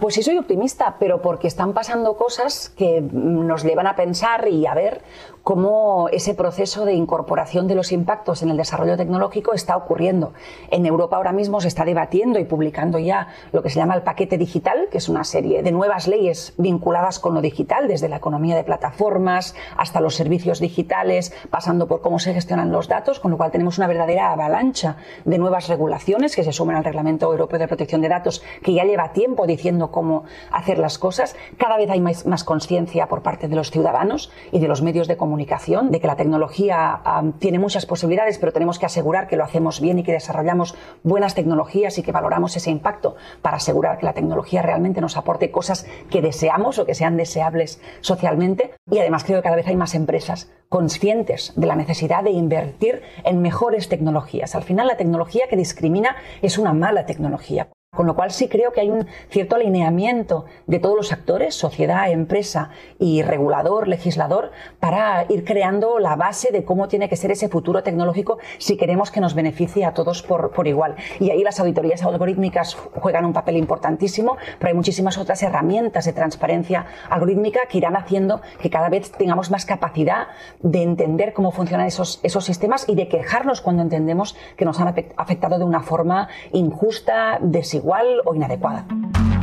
Pues 0.00 0.14
sí 0.14 0.22
soy 0.22 0.38
optimista, 0.38 0.96
pero 0.98 1.20
porque 1.20 1.46
están 1.46 1.74
pasando 1.74 2.16
cosas 2.16 2.70
que 2.70 3.02
nos 3.02 3.62
llevan 3.62 3.86
a 3.86 3.94
pensar 3.94 4.48
y 4.48 4.64
a 4.64 4.72
ver 4.72 5.02
cómo 5.46 6.08
ese 6.10 6.34
proceso 6.34 6.84
de 6.84 6.94
incorporación 6.94 7.68
de 7.68 7.76
los 7.76 7.92
impactos 7.92 8.42
en 8.42 8.50
el 8.50 8.56
desarrollo 8.56 8.96
tecnológico 8.96 9.54
está 9.54 9.76
ocurriendo. 9.76 10.32
En 10.72 10.86
Europa 10.86 11.14
ahora 11.14 11.30
mismo 11.30 11.60
se 11.60 11.68
está 11.68 11.84
debatiendo 11.84 12.40
y 12.40 12.44
publicando 12.44 12.98
ya 12.98 13.28
lo 13.52 13.62
que 13.62 13.70
se 13.70 13.78
llama 13.78 13.94
el 13.94 14.02
paquete 14.02 14.38
digital, 14.38 14.88
que 14.90 14.98
es 14.98 15.08
una 15.08 15.22
serie 15.22 15.62
de 15.62 15.70
nuevas 15.70 16.08
leyes 16.08 16.52
vinculadas 16.58 17.20
con 17.20 17.32
lo 17.32 17.42
digital, 17.42 17.86
desde 17.86 18.08
la 18.08 18.16
economía 18.16 18.56
de 18.56 18.64
plataformas 18.64 19.54
hasta 19.76 20.00
los 20.00 20.16
servicios 20.16 20.58
digitales, 20.58 21.32
pasando 21.48 21.86
por 21.86 22.00
cómo 22.00 22.18
se 22.18 22.34
gestionan 22.34 22.72
los 22.72 22.88
datos, 22.88 23.20
con 23.20 23.30
lo 23.30 23.36
cual 23.36 23.52
tenemos 23.52 23.78
una 23.78 23.86
verdadera 23.86 24.32
avalancha 24.32 24.96
de 25.24 25.38
nuevas 25.38 25.68
regulaciones 25.68 26.34
que 26.34 26.42
se 26.42 26.52
suman 26.52 26.74
al 26.74 26.82
Reglamento 26.82 27.30
Europeo 27.30 27.60
de 27.60 27.68
Protección 27.68 28.00
de 28.00 28.08
Datos, 28.08 28.42
que 28.64 28.74
ya 28.74 28.82
lleva 28.82 29.12
tiempo 29.12 29.46
diciendo 29.46 29.92
cómo 29.92 30.24
hacer 30.50 30.80
las 30.80 30.98
cosas. 30.98 31.36
Cada 31.56 31.76
vez 31.76 31.88
hay 31.88 32.00
más, 32.00 32.26
más 32.26 32.42
conciencia 32.42 33.06
por 33.06 33.22
parte 33.22 33.46
de 33.46 33.54
los 33.54 33.70
ciudadanos 33.70 34.32
y 34.50 34.58
de 34.58 34.66
los 34.66 34.82
medios 34.82 35.06
de 35.06 35.16
comunicación 35.16 35.35
comunicación, 35.36 35.90
de 35.90 36.00
que 36.00 36.06
la 36.06 36.16
tecnología 36.16 37.02
tiene 37.38 37.58
muchas 37.58 37.84
posibilidades, 37.84 38.38
pero 38.38 38.52
tenemos 38.52 38.78
que 38.78 38.86
asegurar 38.86 39.28
que 39.28 39.36
lo 39.36 39.44
hacemos 39.44 39.82
bien 39.82 39.98
y 39.98 40.02
que 40.02 40.12
desarrollamos 40.12 40.74
buenas 41.02 41.34
tecnologías 41.34 41.98
y 41.98 42.02
que 42.02 42.10
valoramos 42.10 42.56
ese 42.56 42.70
impacto 42.70 43.16
para 43.42 43.58
asegurar 43.58 43.98
que 43.98 44.06
la 44.06 44.14
tecnología 44.14 44.62
realmente 44.62 45.02
nos 45.02 45.18
aporte 45.18 45.50
cosas 45.50 45.86
que 46.08 46.22
deseamos 46.22 46.78
o 46.78 46.86
que 46.86 46.94
sean 46.94 47.18
deseables 47.18 47.82
socialmente. 48.00 48.72
Y 48.90 48.98
además 48.98 49.24
creo 49.24 49.40
que 49.40 49.44
cada 49.44 49.56
vez 49.56 49.66
hay 49.66 49.76
más 49.76 49.94
empresas 49.94 50.50
conscientes 50.70 51.52
de 51.54 51.66
la 51.66 51.76
necesidad 51.76 52.24
de 52.24 52.30
invertir 52.30 53.02
en 53.24 53.42
mejores 53.42 53.90
tecnologías. 53.90 54.54
Al 54.54 54.62
final 54.62 54.86
la 54.86 54.96
tecnología 54.96 55.48
que 55.50 55.56
discrimina 55.56 56.16
es 56.40 56.56
una 56.56 56.72
mala 56.72 57.04
tecnología. 57.04 57.68
Con 57.96 58.06
lo 58.06 58.14
cual 58.14 58.30
sí 58.30 58.46
creo 58.48 58.72
que 58.72 58.82
hay 58.82 58.90
un 58.90 59.06
cierto 59.30 59.56
alineamiento 59.56 60.44
de 60.66 60.78
todos 60.78 60.94
los 60.94 61.12
actores, 61.12 61.54
sociedad, 61.54 62.10
empresa 62.10 62.68
y 62.98 63.22
regulador, 63.22 63.88
legislador, 63.88 64.52
para 64.80 65.24
ir 65.30 65.46
creando 65.46 65.98
la 65.98 66.14
base 66.14 66.52
de 66.52 66.62
cómo 66.62 66.88
tiene 66.88 67.08
que 67.08 67.16
ser 67.16 67.30
ese 67.30 67.48
futuro 67.48 67.82
tecnológico 67.82 68.38
si 68.58 68.76
queremos 68.76 69.10
que 69.10 69.20
nos 69.20 69.34
beneficie 69.34 69.86
a 69.86 69.94
todos 69.94 70.22
por, 70.22 70.50
por 70.50 70.68
igual. 70.68 70.94
Y 71.20 71.30
ahí 71.30 71.42
las 71.42 71.58
auditorías 71.58 72.02
algorítmicas 72.02 72.74
juegan 72.74 73.24
un 73.24 73.32
papel 73.32 73.56
importantísimo, 73.56 74.36
pero 74.58 74.68
hay 74.68 74.74
muchísimas 74.74 75.16
otras 75.16 75.42
herramientas 75.42 76.04
de 76.04 76.12
transparencia 76.12 76.84
algorítmica 77.08 77.60
que 77.70 77.78
irán 77.78 77.96
haciendo 77.96 78.42
que 78.60 78.68
cada 78.68 78.90
vez 78.90 79.10
tengamos 79.10 79.50
más 79.50 79.64
capacidad 79.64 80.28
de 80.60 80.82
entender 80.82 81.32
cómo 81.32 81.50
funcionan 81.50 81.86
esos, 81.86 82.20
esos 82.22 82.44
sistemas 82.44 82.86
y 82.90 82.94
de 82.94 83.08
quejarnos 83.08 83.62
cuando 83.62 83.80
entendemos 83.80 84.36
que 84.58 84.66
nos 84.66 84.78
han 84.80 84.94
afectado 85.16 85.58
de 85.58 85.64
una 85.64 85.80
forma 85.80 86.28
injusta, 86.52 87.38
desigual 87.40 87.85
o 88.24 88.34
inadecuada. 88.34 88.84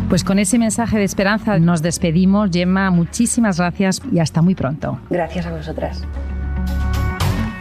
Pues 0.10 0.24
con 0.24 0.38
ese 0.38 0.60
mensaje 0.60 0.98
de 0.98 1.06
esperanza 1.06 1.58
nos 1.60 1.82
despedimos. 1.82 2.50
Gemma, 2.52 2.92
muchísimas 2.92 3.58
gracias 3.58 4.02
y 4.12 4.20
hasta 4.20 4.42
muy 4.42 4.54
pronto. 4.54 5.00
Gracias 5.10 5.46
a 5.46 5.52
vosotras. 5.52 6.04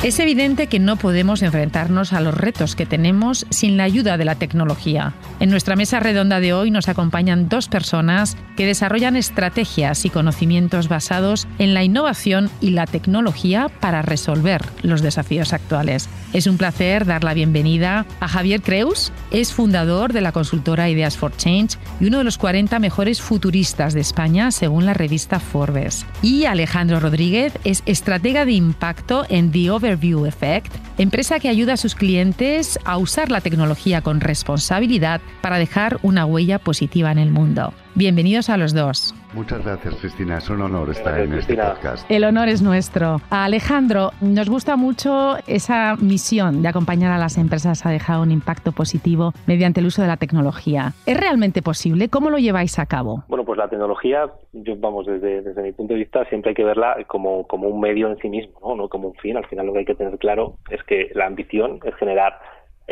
Es 0.02 0.18
evidente 0.18 0.66
que 0.66 0.80
no 0.80 0.96
podemos 0.96 1.42
enfrentarnos 1.42 2.12
a 2.12 2.20
los 2.20 2.34
retos 2.34 2.74
que 2.74 2.86
tenemos 2.86 3.46
sin 3.50 3.76
la 3.76 3.84
ayuda 3.84 4.16
de 4.16 4.24
la 4.24 4.34
tecnología. 4.34 5.12
En 5.38 5.48
nuestra 5.48 5.76
mesa 5.76 6.00
redonda 6.00 6.40
de 6.40 6.52
hoy 6.52 6.72
nos 6.72 6.88
acompañan 6.88 7.48
dos 7.48 7.68
personas 7.68 8.36
que 8.56 8.66
desarrollan 8.66 9.14
estrategias 9.14 10.04
y 10.04 10.10
conocimientos 10.10 10.88
basados 10.88 11.46
en 11.60 11.72
la 11.72 11.84
innovación 11.84 12.50
y 12.60 12.70
la 12.70 12.86
tecnología 12.86 13.68
para 13.68 14.02
resolver 14.02 14.62
los 14.82 15.02
desafíos 15.02 15.52
actuales. 15.52 16.08
Es 16.32 16.46
un 16.46 16.56
placer 16.56 17.04
dar 17.04 17.24
la 17.24 17.34
bienvenida 17.34 18.06
a 18.20 18.26
Javier 18.26 18.62
Creus, 18.62 19.12
es 19.30 19.52
fundador 19.52 20.14
de 20.14 20.22
la 20.22 20.32
consultora 20.32 20.88
Ideas 20.88 21.18
for 21.18 21.36
Change 21.36 21.76
y 22.00 22.06
uno 22.06 22.18
de 22.18 22.24
los 22.24 22.38
40 22.38 22.78
mejores 22.78 23.20
futuristas 23.20 23.92
de 23.92 24.00
España 24.00 24.50
según 24.50 24.86
la 24.86 24.94
revista 24.94 25.40
Forbes. 25.40 26.06
Y 26.22 26.46
Alejandro 26.46 27.00
Rodríguez 27.00 27.52
es 27.64 27.82
estratega 27.84 28.46
de 28.46 28.52
impacto 28.52 29.26
en 29.28 29.52
The 29.52 29.72
Over 29.72 29.98
View 29.98 30.24
Effect, 30.24 30.72
empresa 30.96 31.38
que 31.38 31.50
ayuda 31.50 31.74
a 31.74 31.76
sus 31.76 31.94
clientes 31.94 32.78
a 32.86 32.96
usar 32.96 33.30
la 33.30 33.42
tecnología 33.42 34.00
con 34.00 34.20
responsabilidad 34.20 35.20
para 35.42 35.58
dejar 35.58 35.98
una 36.02 36.24
huella 36.24 36.58
positiva 36.58 37.12
en 37.12 37.18
el 37.18 37.30
mundo. 37.30 37.74
Bienvenidos 37.94 38.48
a 38.48 38.56
los 38.56 38.72
dos. 38.72 39.14
Muchas 39.34 39.62
gracias, 39.62 39.96
Cristina. 39.96 40.38
Es 40.38 40.48
un 40.48 40.62
honor 40.62 40.88
estar 40.88 41.20
en 41.20 41.34
este 41.34 41.54
podcast. 41.54 42.10
El 42.10 42.24
honor 42.24 42.48
es 42.48 42.62
nuestro. 42.62 43.18
Alejandro, 43.28 44.12
nos 44.22 44.48
gusta 44.48 44.76
mucho 44.76 45.36
esa 45.46 45.96
misión 45.96 46.62
de 46.62 46.68
acompañar 46.68 47.12
a 47.12 47.18
las 47.18 47.36
empresas 47.36 47.84
a 47.84 47.90
dejar 47.90 48.20
un 48.20 48.30
impacto 48.30 48.72
positivo 48.72 49.34
mediante 49.46 49.80
el 49.80 49.86
uso 49.86 50.00
de 50.00 50.08
la 50.08 50.16
tecnología. 50.16 50.92
¿Es 51.04 51.20
realmente 51.20 51.60
posible? 51.60 52.08
¿Cómo 52.08 52.30
lo 52.30 52.38
lleváis 52.38 52.78
a 52.78 52.86
cabo? 52.86 53.24
Bueno, 53.28 53.44
pues 53.44 53.58
la 53.58 53.68
tecnología, 53.68 54.24
yo, 54.54 54.74
vamos, 54.78 55.04
desde, 55.04 55.42
desde 55.42 55.62
mi 55.62 55.72
punto 55.72 55.92
de 55.92 56.00
vista, 56.00 56.24
siempre 56.30 56.52
hay 56.52 56.54
que 56.54 56.64
verla 56.64 56.96
como, 57.06 57.46
como 57.46 57.68
un 57.68 57.78
medio 57.78 58.08
en 58.08 58.16
sí 58.18 58.30
mismo, 58.30 58.58
¿no? 58.62 58.74
no 58.74 58.88
como 58.88 59.08
un 59.08 59.14
fin. 59.16 59.36
Al 59.36 59.46
final 59.48 59.66
lo 59.66 59.74
que 59.74 59.80
hay 59.80 59.84
que 59.84 59.94
tener 59.94 60.16
claro 60.16 60.56
es 60.70 60.82
que 60.84 61.10
la 61.14 61.26
ambición 61.26 61.78
es 61.84 61.94
generar 61.96 62.38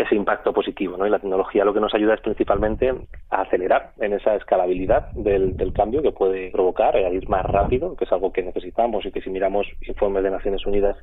ese 0.00 0.14
impacto 0.14 0.52
positivo. 0.52 0.96
¿no? 0.96 1.06
Y 1.06 1.10
la 1.10 1.18
tecnología 1.18 1.64
lo 1.64 1.74
que 1.74 1.80
nos 1.80 1.94
ayuda 1.94 2.14
es 2.14 2.20
principalmente 2.20 2.92
a 3.30 3.42
acelerar 3.42 3.92
en 3.98 4.14
esa 4.14 4.34
escalabilidad 4.36 5.10
del, 5.12 5.56
cambio 5.74 6.02
que 6.02 6.12
puede 6.12 6.50
provocar, 6.50 6.96
a 6.96 7.10
ir 7.10 7.28
más 7.28 7.44
rápido, 7.46 7.94
que 7.96 8.04
es 8.04 8.12
algo 8.12 8.32
que 8.32 8.42
necesitamos 8.42 9.06
y 9.06 9.12
que 9.12 9.20
si 9.20 9.30
miramos 9.30 9.66
informes 9.86 10.24
de 10.24 10.30
Naciones 10.30 10.66
Unidas 10.66 10.96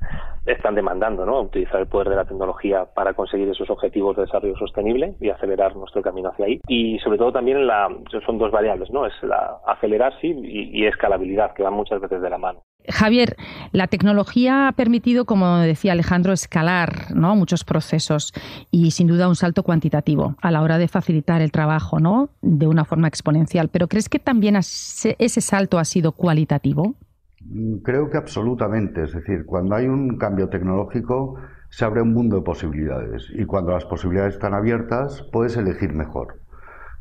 están 0.45 0.75
demandando, 0.75 1.25
¿no? 1.25 1.41
utilizar 1.41 1.79
el 1.79 1.88
poder 1.88 2.10
de 2.10 2.15
la 2.17 2.25
tecnología 2.25 2.86
para 2.93 3.13
conseguir 3.13 3.47
esos 3.49 3.69
objetivos 3.69 4.15
de 4.17 4.23
desarrollo 4.23 4.57
sostenible 4.57 5.13
y 5.21 5.29
acelerar 5.29 5.75
nuestro 5.75 6.01
camino 6.01 6.29
hacia 6.29 6.45
ahí. 6.45 6.62
Y 6.67 6.99
sobre 6.99 7.17
todo 7.17 7.31
también 7.31 7.65
la, 7.65 7.88
son 8.25 8.38
dos 8.38 8.51
variables, 8.51 8.91
¿no? 8.91 9.05
es 9.05 9.13
la 9.23 9.57
acelerar 9.65 10.13
sí 10.19 10.36
y 10.43 10.86
escalabilidad, 10.86 11.53
que 11.53 11.63
van 11.63 11.73
muchas 11.73 12.01
veces 12.01 12.21
de 12.21 12.29
la 12.29 12.38
mano. 12.38 12.62
Javier, 12.89 13.36
la 13.71 13.88
tecnología 13.88 14.67
ha 14.67 14.71
permitido, 14.71 15.26
como 15.26 15.58
decía 15.58 15.91
Alejandro, 15.91 16.34
escalar 16.34 17.15
¿no? 17.15 17.36
muchos 17.36 17.63
procesos 17.63 18.34
y 18.71 18.91
sin 18.91 19.08
duda 19.08 19.28
un 19.28 19.36
salto 19.36 19.63
cuantitativo 19.63 20.36
a 20.41 20.52
la 20.52 20.62
hora 20.62 20.78
de 20.78 20.88
facilitar 20.88 21.41
el 21.41 21.52
trabajo 21.52 22.00
¿no? 22.00 22.30
de 22.41 22.67
una 22.67 22.86
forma 22.86 23.08
exponencial. 23.08 23.69
Pero 23.69 23.88
¿crees 23.88 24.10
que 24.10 24.19
también 24.19 24.56
ese 24.56 25.41
salto 25.41 25.80
ha 25.80 25.86
sido 25.86 26.13
cualitativo? 26.13 26.95
Creo 27.84 28.10
que 28.10 28.17
absolutamente. 28.17 29.04
Es 29.04 29.13
decir, 29.13 29.45
cuando 29.45 29.76
hay 29.76 29.88
un 29.88 30.17
cambio 30.17 30.50
tecnológico 30.50 31.36
se 31.69 31.86
abre 31.86 32.02
un 32.02 32.13
mundo 32.13 32.38
de 32.38 32.41
posibilidades 32.43 33.30
y 33.34 33.45
cuando 33.45 33.71
las 33.71 33.86
posibilidades 33.86 34.36
están 34.36 34.54
abiertas 34.54 35.23
puedes 35.32 35.58
elegir 35.58 35.93
mejor. 35.93 36.39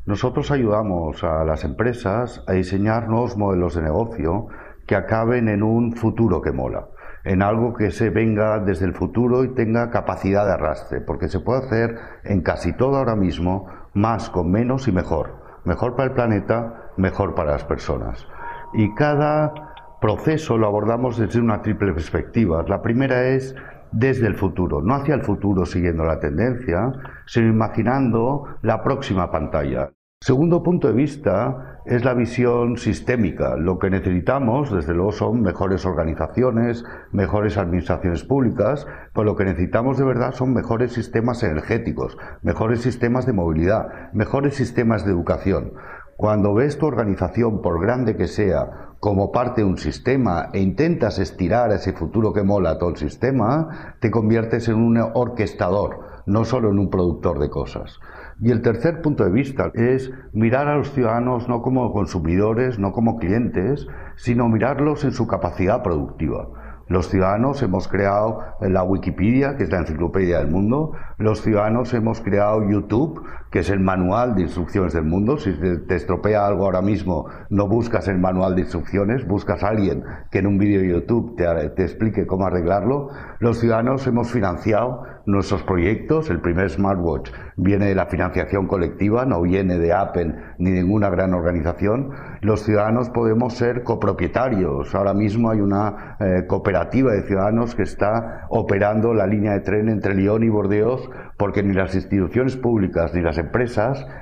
Nosotros 0.05 0.51
ayudamos 0.51 1.23
a 1.23 1.43
las 1.43 1.63
empresas 1.63 2.43
a 2.47 2.53
diseñar 2.53 3.09
nuevos 3.09 3.37
modelos 3.37 3.75
de 3.75 3.81
negocio 3.81 4.47
que 4.87 4.95
acaben 4.95 5.49
en 5.49 5.61
un 5.61 5.93
futuro 5.93 6.41
que 6.41 6.51
mola, 6.51 6.87
en 7.23 7.41
algo 7.41 7.73
que 7.73 7.91
se 7.91 8.09
venga 8.09 8.59
desde 8.59 8.85
el 8.85 8.93
futuro 8.93 9.43
y 9.43 9.53
tenga 9.53 9.91
capacidad 9.91 10.45
de 10.45 10.53
arrastre, 10.53 11.01
porque 11.01 11.27
se 11.27 11.41
puede 11.41 11.65
hacer 11.65 11.99
en 12.23 12.41
casi 12.41 12.73
todo 12.73 12.95
ahora 12.95 13.15
mismo, 13.15 13.67
más 13.93 14.29
con 14.29 14.49
menos 14.49 14.87
y 14.87 14.91
mejor. 14.91 15.35
Mejor 15.65 15.95
para 15.95 16.09
el 16.09 16.15
planeta, 16.15 16.91
mejor 16.95 17.35
para 17.35 17.51
las 17.51 17.65
personas. 17.65 18.25
Y 18.73 18.95
cada 18.95 19.53
proceso 19.99 20.57
lo 20.57 20.67
abordamos 20.67 21.17
desde 21.17 21.41
una 21.41 21.61
triple 21.61 21.91
perspectiva. 21.91 22.63
La 22.67 22.81
primera 22.81 23.27
es 23.27 23.53
desde 23.91 24.27
el 24.27 24.35
futuro, 24.35 24.81
no 24.81 24.95
hacia 24.95 25.15
el 25.15 25.23
futuro 25.23 25.65
siguiendo 25.65 26.05
la 26.05 26.19
tendencia, 26.19 26.93
sino 27.25 27.47
imaginando 27.47 28.45
la 28.61 28.83
próxima 28.83 29.29
pantalla. 29.31 29.91
Segundo 30.19 30.63
punto 30.63 30.87
de 30.87 30.95
vista 30.95 31.79
es 31.85 32.03
la 32.03 32.15
visión 32.15 32.77
sistémica. 32.77 33.55
Lo 33.55 33.77
que 33.77 33.91
necesitamos, 33.91 34.73
desde 34.73 34.95
luego, 34.95 35.11
son 35.11 35.41
mejores 35.41 35.85
organizaciones, 35.85 36.83
mejores 37.11 37.55
administraciones 37.57 38.23
públicas, 38.23 38.87
pero 39.13 39.25
lo 39.25 39.35
que 39.35 39.45
necesitamos 39.45 39.97
de 39.97 40.05
verdad 40.05 40.33
son 40.33 40.53
mejores 40.53 40.91
sistemas 40.91 41.43
energéticos, 41.43 42.17
mejores 42.41 42.81
sistemas 42.81 43.27
de 43.27 43.33
movilidad, 43.33 44.11
mejores 44.11 44.55
sistemas 44.55 45.05
de 45.05 45.11
educación. 45.11 45.73
Cuando 46.17 46.55
ves 46.55 46.79
tu 46.79 46.87
organización, 46.87 47.61
por 47.61 47.79
grande 47.79 48.17
que 48.17 48.27
sea, 48.27 48.95
como 48.99 49.31
parte 49.31 49.61
de 49.61 49.67
un 49.67 49.77
sistema 49.77 50.49
e 50.51 50.59
intentas 50.59 51.19
estirar 51.19 51.71
ese 51.71 51.93
futuro 51.93 52.33
que 52.33 52.41
mola 52.41 52.79
todo 52.79 52.89
el 52.89 52.97
sistema, 52.97 53.95
te 53.99 54.09
conviertes 54.09 54.67
en 54.67 54.75
un 54.75 54.97
orquestador, 54.97 56.23
no 56.25 56.43
solo 56.43 56.71
en 56.71 56.79
un 56.79 56.89
productor 56.89 57.37
de 57.37 57.51
cosas. 57.51 57.99
Y 58.39 58.51
el 58.51 58.61
tercer 58.61 59.01
punto 59.01 59.23
de 59.23 59.31
vista 59.31 59.71
es 59.73 60.11
mirar 60.31 60.67
a 60.67 60.75
los 60.75 60.91
ciudadanos 60.91 61.49
no 61.49 61.61
como 61.63 61.91
consumidores, 61.91 62.77
no 62.77 62.91
como 62.91 63.17
clientes, 63.17 63.87
sino 64.15 64.47
mirarlos 64.47 65.03
en 65.05 65.11
su 65.11 65.25
capacidad 65.25 65.81
productiva. 65.81 66.47
Los 66.87 67.09
ciudadanos 67.09 67.61
hemos 67.63 67.87
creado 67.87 68.39
la 68.61 68.83
Wikipedia, 68.83 69.57
que 69.57 69.63
es 69.63 69.71
la 69.71 69.79
enciclopedia 69.79 70.37
del 70.37 70.49
mundo. 70.49 70.93
Los 71.17 71.41
ciudadanos 71.41 71.93
hemos 71.93 72.21
creado 72.21 72.69
YouTube, 72.69 73.25
que 73.57 73.61
es 73.61 73.71
el 73.71 73.79
manual 73.79 74.35
de 74.35 74.43
instrucciones 74.43 74.93
del 74.93 75.05
mundo. 75.05 75.39
Si 75.39 75.51
te 75.51 75.95
estropea 75.95 76.45
algo 76.45 76.65
ahora 76.65 76.83
mismo, 76.83 77.25
no 77.49 77.67
buscas 77.67 78.07
el 78.07 78.19
manual 78.19 78.53
de 78.53 78.61
instrucciones, 78.61 79.25
buscas 79.25 79.63
a 79.63 79.69
alguien 79.69 80.03
que 80.29 80.37
en 80.37 80.45
un 80.45 80.59
vídeo 80.59 80.79
de 80.79 80.89
YouTube 80.89 81.35
te, 81.35 81.69
te 81.69 81.81
explique 81.81 82.27
cómo 82.27 82.45
arreglarlo. 82.45 83.09
Los 83.39 83.57
ciudadanos 83.57 84.05
hemos 84.05 84.29
financiado 84.29 85.01
nuestros 85.25 85.63
proyectos. 85.63 86.29
El 86.29 86.39
primer 86.39 86.69
smartwatch 86.69 87.31
viene 87.55 87.87
de 87.87 87.95
la 87.95 88.05
financiación 88.05 88.67
colectiva, 88.67 89.25
no 89.25 89.41
viene 89.41 89.79
de 89.79 89.91
Apple 89.91 90.35
ni 90.59 90.69
ninguna 90.69 91.09
gran 91.09 91.33
organización. 91.33 92.11
Los 92.41 92.61
ciudadanos 92.61 93.09
podemos 93.09 93.55
ser 93.55 93.83
copropietarios. 93.83 94.93
Ahora 94.93 95.15
mismo 95.15 95.49
hay 95.49 95.61
una 95.61 96.17
eh, 96.19 96.45
cooperativa 96.47 97.11
de 97.11 97.23
ciudadanos 97.23 97.73
que 97.73 97.83
está 97.83 98.45
operando 98.49 99.15
la 99.15 99.25
línea 99.25 99.53
de 99.53 99.61
tren 99.61 99.89
entre 99.89 100.13
Lyon 100.13 100.43
y 100.43 100.49
Bordeaux 100.49 101.09
porque 101.37 101.61
ni 101.61 101.73
las 101.73 101.93
instituciones 101.93 102.55
públicas 102.55 103.13
ni 103.13 103.21
las 103.21 103.37
empresas 103.37 103.46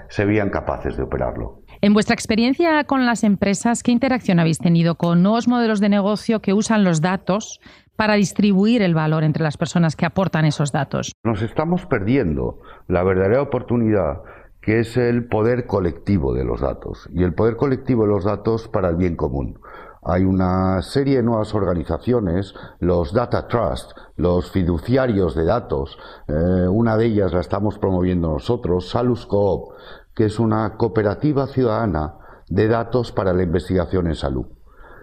se 0.09 0.25
veían 0.25 0.49
capaces 0.49 0.97
de 0.97 1.03
operarlo. 1.03 1.61
En 1.81 1.93
vuestra 1.93 2.13
experiencia 2.13 2.83
con 2.85 3.05
las 3.05 3.23
empresas, 3.23 3.83
¿qué 3.83 3.91
interacción 3.91 4.39
habéis 4.39 4.59
tenido 4.59 4.95
con 4.95 5.21
nuevos 5.21 5.47
modelos 5.47 5.79
de 5.79 5.89
negocio 5.89 6.41
que 6.41 6.53
usan 6.53 6.83
los 6.83 7.01
datos 7.01 7.59
para 7.95 8.15
distribuir 8.15 8.81
el 8.81 8.93
valor 8.93 9.23
entre 9.23 9.43
las 9.43 9.57
personas 9.57 9.95
que 9.95 10.05
aportan 10.05 10.45
esos 10.45 10.71
datos? 10.71 11.11
Nos 11.23 11.41
estamos 11.41 11.85
perdiendo 11.85 12.59
la 12.87 13.03
verdadera 13.03 13.41
oportunidad 13.41 14.21
que 14.61 14.79
es 14.79 14.97
el 14.97 15.27
poder 15.27 15.67
colectivo 15.67 16.33
de 16.33 16.43
los 16.43 16.61
datos 16.61 17.07
y 17.13 17.23
el 17.23 17.35
poder 17.35 17.55
colectivo 17.55 18.03
de 18.03 18.09
los 18.09 18.25
datos 18.25 18.67
para 18.67 18.89
el 18.89 18.95
bien 18.95 19.15
común. 19.15 19.59
Hay 20.07 20.23
una 20.23 20.83
serie 20.83 21.17
de 21.17 21.23
nuevas 21.23 21.55
organizaciones, 21.55 22.53
los 22.79 23.11
Data 23.11 23.47
Trust, 23.47 23.91
los 24.17 24.51
fiduciarios 24.51 25.33
de 25.33 25.45
datos, 25.45 25.97
eh, 26.27 26.67
una 26.69 26.95
de 26.95 27.07
ellas 27.07 27.33
la 27.33 27.39
estamos 27.39 27.79
promoviendo 27.79 28.29
nosotros, 28.29 28.89
Salus 28.89 29.25
Coop, 29.25 29.73
que 30.13 30.25
es 30.25 30.37
una 30.37 30.77
cooperativa 30.77 31.47
ciudadana 31.47 32.19
de 32.47 32.67
datos 32.67 33.11
para 33.11 33.33
la 33.33 33.41
investigación 33.41 34.05
en 34.05 34.13
salud. 34.13 34.45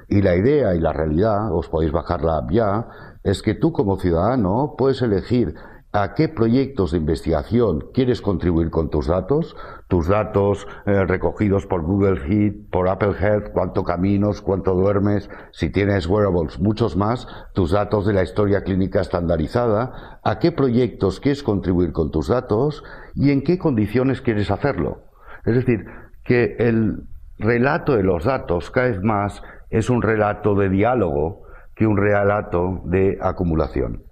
Y 0.09 0.23
la 0.23 0.37
idea 0.37 0.73
y 0.77 0.79
la 0.79 0.93
realidad, 0.93 1.53
os 1.53 1.69
podéis 1.69 1.91
bajar 1.91 2.23
la 2.23 2.37
app 2.37 2.53
ya, 2.53 2.87
es 3.25 3.43
que 3.43 3.55
tú 3.55 3.73
como 3.73 3.99
ciudadano 3.99 4.77
puedes 4.79 5.03
elegir 5.03 5.57
a 5.93 6.15
qué 6.15 6.29
proyectos 6.29 6.93
de 6.93 6.99
investigación 6.99 7.89
quieres 7.93 8.23
contribuir 8.23 8.71
con 8.71 8.89
tus 8.89 9.09
datos, 9.09 9.57
tus 9.93 10.09
datos 10.09 10.67
eh, 10.87 11.05
recogidos 11.05 11.67
por 11.67 11.83
Google 11.83 12.19
Heat, 12.21 12.71
por 12.71 12.89
Apple 12.89 13.13
Health, 13.21 13.51
cuánto 13.53 13.85
caminos, 13.85 14.41
cuánto 14.41 14.73
duermes, 14.73 15.29
si 15.51 15.69
tienes 15.69 16.07
wearables, 16.07 16.59
muchos 16.59 16.97
más, 16.97 17.29
tus 17.53 17.73
datos 17.73 18.07
de 18.07 18.15
la 18.15 18.23
historia 18.23 18.65
clínica 18.65 19.03
estandarizada, 19.03 20.19
a 20.25 20.39
qué 20.39 20.51
proyectos 20.51 21.21
quieres 21.21 21.43
contribuir 21.43 21.93
con 21.93 22.11
tus 22.11 22.29
datos 22.29 22.83
y 23.15 23.33
en 23.33 23.43
qué 23.43 23.59
condiciones 23.59 24.23
quieres 24.23 24.51
hacerlo. 24.51 25.03
Es 25.45 25.57
decir, 25.57 25.85
que 26.25 26.57
el 26.59 27.03
relato 27.39 27.95
de 27.95 28.03
los 28.03 28.25
datos 28.25 28.71
cada 28.71 28.89
vez 28.89 29.03
más 29.03 29.43
es 29.69 29.91
un 29.91 30.01
relato 30.01 30.55
de 30.55 30.71
diálogo 30.71 31.43
que 31.75 31.87
un 31.87 31.99
relato 31.99 32.81
de 32.87 33.19
acumulación. 33.21 34.05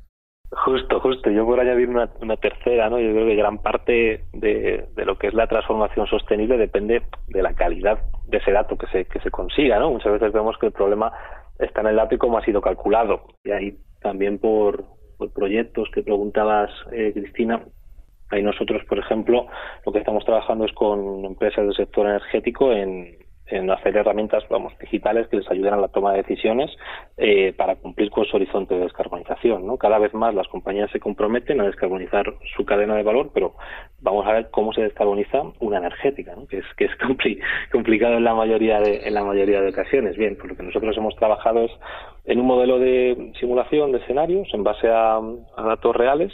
Justo, 0.53 0.99
justo. 1.01 1.31
Yo 1.31 1.47
por 1.47 1.61
añadir 1.61 1.89
una, 1.89 2.09
tercera, 2.37 2.91
¿no? 2.91 2.99
Yo 2.99 3.13
creo 3.13 3.27
que 3.27 3.37
gran 3.37 3.59
parte 3.59 4.25
de, 4.33 4.89
lo 4.97 5.17
que 5.17 5.29
es 5.29 5.35
la 5.35 5.47
transformación 5.47 6.07
sostenible 6.09 6.59
depende 6.59 7.03
de 7.29 7.43
la 7.43 7.55
calidad 7.55 8.01
de 8.27 8.39
ese 8.39 8.51
dato 8.51 8.77
que 8.77 8.89
se, 8.89 9.05
que 9.05 9.21
se 9.21 9.31
consiga, 9.31 9.79
¿no? 9.79 9.91
Muchas 9.91 10.13
veces 10.13 10.33
vemos 10.33 10.59
que 10.59 10.67
el 10.67 10.73
problema 10.73 11.13
está 11.59 11.83
en 11.83 11.89
el 11.89 11.97
dato 11.97 12.17
y 12.17 12.19
cómo 12.19 12.39
ha 12.39 12.45
sido 12.45 12.61
calculado. 12.61 13.27
Y 13.45 13.53
ahí 13.53 13.79
también 14.03 14.39
por, 14.39 14.85
por 15.19 15.33
proyectos 15.33 15.89
que 15.95 16.03
preguntabas, 16.03 16.71
eh, 16.91 17.13
Cristina, 17.15 17.63
ahí 18.31 18.43
nosotros, 18.43 18.83
por 18.89 18.99
ejemplo, 18.99 19.47
lo 19.87 19.93
que 19.93 20.01
estamos 20.01 20.25
trabajando 20.25 20.65
es 20.65 20.73
con 20.73 21.25
empresas 21.25 21.65
del 21.65 21.77
sector 21.77 22.07
energético 22.07 22.73
en, 22.73 23.20
en 23.53 23.71
hacer 23.71 23.97
herramientas 23.97 24.45
vamos 24.49 24.73
digitales 24.79 25.29
que 25.29 25.39
les 25.39 25.51
ayuden 25.51 25.75
a 25.75 25.77
la 25.77 25.89
toma 25.89 26.13
de 26.13 26.23
decisiones 26.23 26.71
eh, 27.17 27.53
para 27.57 27.77
cumplir 27.77 28.11
con 28.11 28.25
su 28.25 28.37
horizonte 28.37 28.75
de 28.75 28.83
descarbonización 28.83 29.67
¿no? 29.67 29.77
cada 29.77 29.99
vez 29.99 30.15
más 30.15 30.35
las 30.35 30.49
compañías 30.49 30.91
se 30.91 31.01
comprometen 31.01 31.61
a 31.61 31.65
descarbonizar 31.65 32.35
su 32.57 32.65
cadena 32.65 32.95
de 32.97 33.03
valor 33.03 33.31
pero 33.33 33.55
vamos 34.01 34.27
a 34.27 34.33
ver 34.33 34.51
cómo 34.51 34.73
se 34.73 34.83
descarboniza 34.83 35.43
una 35.61 35.79
energética 35.79 36.35
que 36.49 36.59
es 36.59 36.65
que 36.77 36.85
es 36.87 36.93
complicado 37.73 38.17
en 38.17 38.25
la 38.25 38.35
mayoría 38.35 38.81
de 38.81 39.07
en 39.07 39.15
la 39.15 39.25
mayoría 39.25 39.61
de 39.61 39.71
ocasiones 39.71 40.17
bien 40.17 40.37
por 40.37 40.49
lo 40.49 40.57
que 40.57 40.63
nosotros 40.63 40.97
hemos 40.97 41.17
trabajado 41.17 41.65
es 41.65 41.73
en 42.25 42.41
un 42.41 42.47
modelo 42.47 42.79
de 42.79 43.33
simulación 43.41 43.93
de 43.93 43.99
escenarios 43.99 44.49
en 44.53 44.65
base 44.65 44.89
a 44.89 45.21
datos 45.57 45.97
reales 45.97 46.33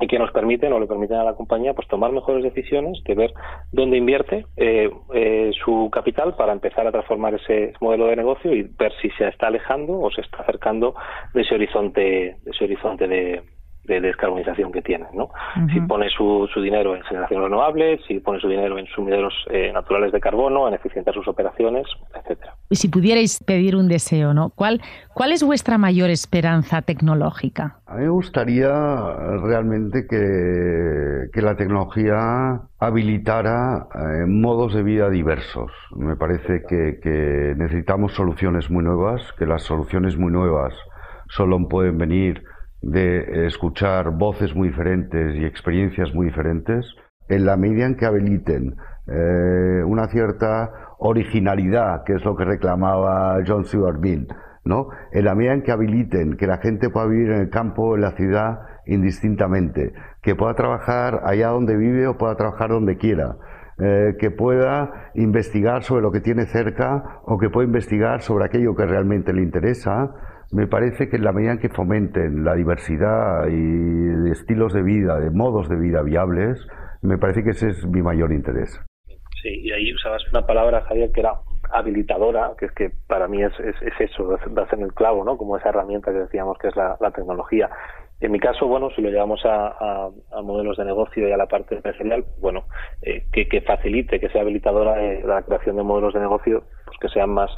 y 0.00 0.06
que 0.06 0.18
nos 0.18 0.30
permiten 0.32 0.72
o 0.72 0.80
le 0.80 0.86
permiten 0.86 1.18
a 1.18 1.24
la 1.24 1.34
compañía 1.34 1.74
pues 1.74 1.88
tomar 1.88 2.12
mejores 2.12 2.42
decisiones 2.42 3.02
de 3.04 3.14
ver 3.14 3.34
dónde 3.72 3.96
invierte 3.96 4.46
eh, 4.56 4.90
eh, 5.14 5.50
su 5.64 5.88
capital 5.90 6.36
para 6.36 6.52
empezar 6.52 6.86
a 6.86 6.92
transformar 6.92 7.34
ese 7.34 7.72
modelo 7.80 8.06
de 8.06 8.16
negocio 8.16 8.54
y 8.54 8.62
ver 8.62 8.92
si 9.00 9.10
se 9.10 9.28
está 9.28 9.48
alejando 9.48 10.00
o 10.00 10.10
se 10.10 10.20
está 10.20 10.38
acercando 10.42 10.94
de 11.34 11.42
ese 11.42 11.54
horizonte 11.54 12.00
de 12.00 12.50
ese 12.50 12.64
horizonte 12.64 13.08
de, 13.08 13.42
de 13.88 14.00
descarbonización 14.00 14.70
que 14.70 14.82
tienen. 14.82 15.08
¿no? 15.14 15.30
Si 15.72 15.80
pone 15.80 16.08
su, 16.10 16.48
su, 16.52 16.60
dinero 16.60 16.94
en 16.94 17.02
generación 17.02 17.42
renovable, 17.42 17.98
si 18.06 18.20
pone 18.20 18.38
su 18.38 18.48
dinero 18.48 18.78
en 18.78 18.86
sumideros 18.86 19.34
eh, 19.50 19.72
naturales 19.72 20.12
de 20.12 20.20
carbono, 20.20 20.68
en 20.68 20.74
eficientar 20.74 21.14
sus 21.14 21.26
operaciones, 21.26 21.86
etcétera. 22.14 22.54
Y 22.70 22.76
si 22.76 22.88
pudierais 22.88 23.42
pedir 23.42 23.74
un 23.74 23.88
deseo, 23.88 24.34
¿no? 24.34 24.50
¿Cuál, 24.50 24.80
¿Cuál 25.14 25.32
es 25.32 25.42
vuestra 25.42 25.78
mayor 25.78 26.10
esperanza 26.10 26.82
tecnológica? 26.82 27.78
A 27.86 27.94
mí 27.94 28.02
me 28.02 28.10
gustaría 28.10 28.68
realmente 29.42 30.06
que, 30.08 31.30
que 31.32 31.42
la 31.42 31.56
tecnología 31.56 32.60
habilitara 32.78 33.88
eh, 33.94 34.26
modos 34.26 34.74
de 34.74 34.82
vida 34.82 35.08
diversos. 35.08 35.72
Me 35.96 36.16
parece 36.16 36.62
que, 36.68 37.00
que 37.02 37.54
necesitamos 37.56 38.12
soluciones 38.12 38.70
muy 38.70 38.84
nuevas, 38.84 39.22
que 39.38 39.46
las 39.46 39.62
soluciones 39.62 40.18
muy 40.18 40.30
nuevas 40.30 40.74
solo 41.30 41.58
pueden 41.68 41.98
venir 41.98 42.42
de 42.82 43.46
escuchar 43.46 44.10
voces 44.16 44.54
muy 44.54 44.68
diferentes 44.68 45.36
y 45.36 45.44
experiencias 45.44 46.14
muy 46.14 46.26
diferentes, 46.26 46.94
en 47.28 47.44
la 47.44 47.56
medida 47.56 47.86
en 47.86 47.96
que 47.96 48.06
habiliten 48.06 48.76
eh, 49.06 49.82
una 49.84 50.08
cierta 50.08 50.70
originalidad, 50.98 52.04
que 52.04 52.14
es 52.14 52.24
lo 52.24 52.36
que 52.36 52.44
reclamaba 52.44 53.38
John 53.46 53.64
Stuart 53.64 53.98
Mill, 54.00 54.28
¿no? 54.64 54.88
En 55.12 55.24
la 55.24 55.34
medida 55.34 55.54
en 55.54 55.62
que 55.62 55.72
habiliten 55.72 56.36
que 56.36 56.46
la 56.46 56.58
gente 56.58 56.90
pueda 56.90 57.06
vivir 57.06 57.30
en 57.30 57.40
el 57.40 57.50
campo, 57.50 57.94
en 57.94 58.02
la 58.02 58.12
ciudad, 58.12 58.60
indistintamente, 58.86 59.92
que 60.22 60.34
pueda 60.34 60.54
trabajar 60.54 61.22
allá 61.24 61.48
donde 61.48 61.76
vive 61.76 62.06
o 62.06 62.18
pueda 62.18 62.36
trabajar 62.36 62.70
donde 62.70 62.96
quiera, 62.96 63.36
eh, 63.78 64.16
que 64.18 64.30
pueda 64.30 65.10
investigar 65.14 65.84
sobre 65.84 66.02
lo 66.02 66.10
que 66.10 66.20
tiene 66.20 66.46
cerca 66.46 67.20
o 67.24 67.38
que 67.38 67.48
pueda 67.48 67.66
investigar 67.66 68.22
sobre 68.22 68.44
aquello 68.44 68.74
que 68.74 68.86
realmente 68.86 69.32
le 69.32 69.42
interesa, 69.42 70.10
me 70.52 70.66
parece 70.66 71.08
que 71.08 71.16
en 71.16 71.24
la 71.24 71.32
medida 71.32 71.52
en 71.52 71.58
que 71.58 71.68
fomenten 71.68 72.44
la 72.44 72.54
diversidad 72.54 73.46
y 73.48 73.56
de 73.56 74.30
estilos 74.30 74.72
de 74.72 74.82
vida, 74.82 75.18
de 75.18 75.30
modos 75.30 75.68
de 75.68 75.76
vida 75.76 76.02
viables, 76.02 76.66
me 77.02 77.18
parece 77.18 77.44
que 77.44 77.50
ese 77.50 77.68
es 77.68 77.86
mi 77.86 78.02
mayor 78.02 78.32
interés. 78.32 78.80
Sí, 79.42 79.60
y 79.62 79.72
ahí 79.72 79.94
usabas 79.94 80.22
una 80.32 80.46
palabra, 80.46 80.82
Javier, 80.82 81.12
que 81.12 81.20
era 81.20 81.34
habilitadora, 81.70 82.52
que 82.58 82.66
es 82.66 82.72
que 82.72 82.90
para 83.06 83.28
mí 83.28 83.42
es, 83.42 83.52
es, 83.60 83.76
es 83.82 84.00
eso, 84.00 84.36
el 84.36 84.94
clavo, 84.94 85.24
¿no? 85.24 85.36
Como 85.36 85.56
esa 85.56 85.68
herramienta 85.68 86.12
que 86.12 86.18
decíamos 86.18 86.58
que 86.58 86.68
es 86.68 86.76
la, 86.76 86.96
tecnología. 87.14 87.68
En 88.20 88.32
mi 88.32 88.40
caso, 88.40 88.66
bueno, 88.66 88.90
si 88.96 89.02
lo 89.02 89.10
llevamos 89.10 89.40
a, 89.44 90.10
modelos 90.42 90.76
de 90.76 90.84
negocio 90.84 91.28
y 91.28 91.32
a 91.32 91.36
la 91.36 91.46
parte 91.46 91.76
empresarial, 91.76 92.24
bueno, 92.40 92.64
eh, 93.02 93.24
que, 93.32 93.60
facilite, 93.60 94.18
que 94.18 94.28
sea 94.30 94.42
habilitadora 94.42 94.94
de 94.94 95.22
la 95.22 95.42
creación 95.42 95.76
de 95.76 95.84
modelos 95.84 96.14
de 96.14 96.20
negocio, 96.20 96.64
pues 96.86 96.98
que 97.00 97.08
sean 97.08 97.30
más 97.30 97.50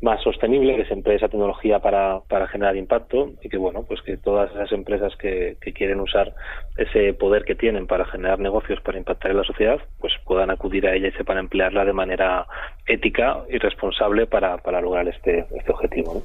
más 0.00 0.22
sostenible, 0.22 0.76
que 0.76 0.84
se 0.84 0.92
emplee 0.92 1.16
esa 1.16 1.28
tecnología 1.28 1.78
para, 1.78 2.20
para 2.28 2.46
generar 2.48 2.76
impacto 2.76 3.32
y 3.42 3.48
que 3.48 3.56
bueno, 3.56 3.84
pues 3.84 4.02
que 4.02 4.16
todas 4.16 4.50
esas 4.52 4.70
empresas 4.72 5.14
que, 5.16 5.56
que 5.60 5.72
quieren 5.72 6.00
usar 6.00 6.34
ese 6.76 7.14
poder 7.14 7.44
que 7.44 7.54
tienen 7.54 7.86
para 7.86 8.04
generar 8.04 8.38
negocios 8.38 8.80
para 8.82 8.98
impactar 8.98 9.30
en 9.30 9.38
la 9.38 9.44
sociedad, 9.44 9.78
pues 10.00 10.12
puedan 10.24 10.50
acudir 10.50 10.86
a 10.86 10.94
ella 10.94 11.08
y 11.08 11.12
sepan 11.12 11.38
emplearla 11.38 11.84
de 11.84 11.92
manera 11.92 12.46
ética 12.86 13.44
y 13.48 13.58
responsable 13.58 14.26
para, 14.26 14.58
para 14.58 14.80
lograr 14.80 15.08
este, 15.08 15.46
este 15.56 15.72
objetivo. 15.72 16.22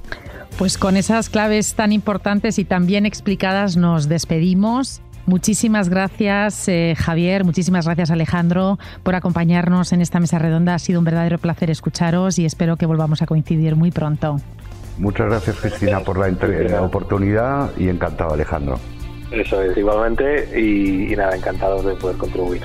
Pues 0.58 0.78
con 0.78 0.98
esas 0.98 1.30
claves 1.30 1.76
tan 1.76 1.92
importantes 1.92 2.60
y 2.60 2.66
tan 2.66 2.86
bien 2.86 3.06
explicadas 3.06 3.78
nos 3.78 4.10
despedimos. 4.10 5.02
Muchísimas 5.26 5.90
gracias, 5.90 6.68
eh, 6.68 6.96
Javier. 6.98 7.44
Muchísimas 7.44 7.86
gracias, 7.86 8.10
Alejandro, 8.12 8.80
por 9.04 9.16
acompañarnos 9.16 9.94
en 9.94 10.02
esta 10.02 10.20
mesa 10.20 10.40
redonda. 10.40 10.74
Ha 10.74 10.80
sido 10.80 11.00
un 11.00 11.06
verdadero 11.06 11.38
placer 11.38 11.70
escucharos 11.70 12.40
y 12.40 12.46
espero 12.46 12.78
que 12.78 12.86
volvamos 12.86 13.22
a 13.22 13.26
coincidir 13.26 13.76
muy 13.76 13.92
pronto. 13.92 14.38
Muchas 14.98 15.28
gracias, 15.28 15.56
Cristina, 15.58 16.02
por 16.02 16.18
la, 16.18 16.82
oportunidad 16.82 17.70
y 17.78 17.88
encantado, 17.88 18.34
Alejandro. 18.34 18.80
Eso 19.32 19.62
es, 19.62 19.78
igualmente, 19.78 20.50
y, 20.60 21.14
y 21.14 21.16
nada, 21.16 21.36
encantado 21.36 21.82
de 21.84 21.96
poder 21.96 22.18
contribuir. 22.18 22.64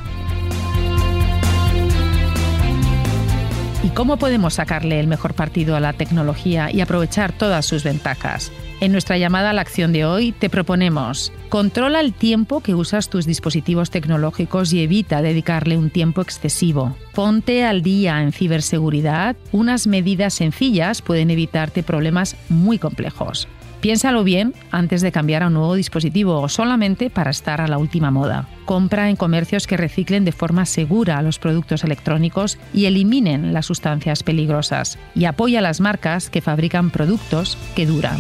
¿Y 3.85 3.91
cómo 3.91 4.17
podemos 4.17 4.55
sacarle 4.55 4.99
el 4.99 5.07
mejor 5.07 5.35
partido 5.35 5.77
a 5.77 5.81
la 5.81 5.93
tecnología 5.93 6.71
y 6.73 6.81
aprovechar 6.81 7.33
todas 7.33 7.67
sus 7.67 7.85
ventajas? 7.85 8.51
En 8.85 8.93
nuestra 8.93 9.17
llamada 9.17 9.49
a 9.49 9.53
la 9.55 9.63
acción 9.63 9.95
de 9.95 10.05
hoy 10.05 10.33
te 10.33 10.51
proponemos 10.51 11.33
controla 11.49 12.01
el 12.01 12.13
tiempo 12.13 12.61
que 12.61 12.75
usas 12.75 13.09
tus 13.09 13.25
dispositivos 13.25 13.89
tecnológicos 13.89 14.75
y 14.75 14.83
evita 14.83 15.23
dedicarle 15.23 15.79
un 15.79 15.89
tiempo 15.89 16.21
excesivo. 16.21 16.95
Ponte 17.15 17.65
al 17.65 17.81
día 17.81 18.21
en 18.21 18.33
ciberseguridad. 18.33 19.37
Unas 19.53 19.87
medidas 19.87 20.35
sencillas 20.35 21.01
pueden 21.01 21.31
evitarte 21.31 21.83
problemas 21.83 22.37
muy 22.51 22.79
complejos. 22.79 23.49
Piénsalo 23.81 24.23
bien 24.23 24.53
antes 24.71 25.01
de 25.01 25.13
cambiar 25.13 25.43
a 25.43 25.47
un 25.47 25.55
nuevo 25.55 25.77
dispositivo 25.77 26.41
o 26.43 26.49
solamente 26.51 27.09
para 27.09 27.31
estar 27.31 27.63
a 27.63 27.69
la 27.69 27.79
última 27.79 28.11
moda. 28.11 28.49
Compra 28.65 29.11
en 29.11 29.17
comercios 29.17 29.67
que 29.67 29.77
reciclen 29.77 30.25
de 30.25 30.33
forma 30.33 30.65
segura 30.65 31.21
los 31.23 31.39
productos 31.39 31.85
electrónicos 31.85 32.59
y 32.73 32.87
eliminen 32.87 33.53
las 33.53 33.67
sustancias 33.67 34.23
peligrosas. 34.23 34.99
Y 35.15 35.27
apoya 35.27 35.59
a 35.59 35.63
las 35.63 35.81
marcas 35.81 36.31
que 36.31 36.41
fabrican 36.41 36.91
productos 36.91 37.59
que 37.77 37.87
duran. 37.87 38.19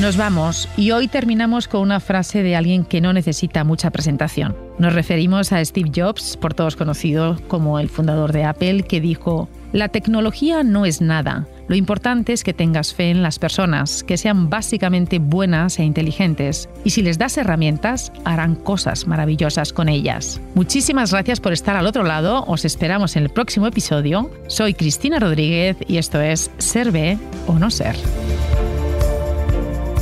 Nos 0.00 0.16
vamos 0.16 0.68
y 0.76 0.90
hoy 0.90 1.06
terminamos 1.06 1.68
con 1.68 1.82
una 1.82 2.00
frase 2.00 2.42
de 2.42 2.56
alguien 2.56 2.84
que 2.84 3.00
no 3.00 3.12
necesita 3.12 3.62
mucha 3.62 3.90
presentación. 3.90 4.56
Nos 4.78 4.94
referimos 4.94 5.52
a 5.52 5.64
Steve 5.64 5.92
Jobs, 5.94 6.36
por 6.38 6.54
todos 6.54 6.76
conocido 6.76 7.36
como 7.46 7.78
el 7.78 7.88
fundador 7.88 8.32
de 8.32 8.44
Apple, 8.44 8.84
que 8.84 9.00
dijo, 9.00 9.48
la 9.72 9.88
tecnología 9.88 10.64
no 10.64 10.86
es 10.86 11.00
nada. 11.00 11.46
Lo 11.68 11.76
importante 11.76 12.32
es 12.32 12.42
que 12.42 12.52
tengas 12.52 12.94
fe 12.94 13.10
en 13.10 13.22
las 13.22 13.38
personas, 13.38 14.02
que 14.02 14.16
sean 14.16 14.50
básicamente 14.50 15.18
buenas 15.18 15.78
e 15.78 15.84
inteligentes, 15.84 16.68
y 16.84 16.90
si 16.90 17.02
les 17.02 17.18
das 17.18 17.36
herramientas, 17.38 18.12
harán 18.24 18.56
cosas 18.56 19.06
maravillosas 19.06 19.31
con 19.72 19.88
ellas. 19.88 20.40
Muchísimas 20.54 21.12
gracias 21.12 21.40
por 21.40 21.52
estar 21.52 21.76
al 21.76 21.86
otro 21.86 22.02
lado, 22.02 22.44
os 22.46 22.64
esperamos 22.64 23.16
en 23.16 23.24
el 23.24 23.30
próximo 23.30 23.66
episodio. 23.66 24.30
Soy 24.46 24.74
Cristina 24.74 25.18
Rodríguez 25.18 25.76
y 25.86 25.98
esto 25.98 26.20
es 26.20 26.50
Ser 26.58 26.90
B 26.90 27.18
o 27.46 27.58
No 27.58 27.70
Ser. 27.70 27.96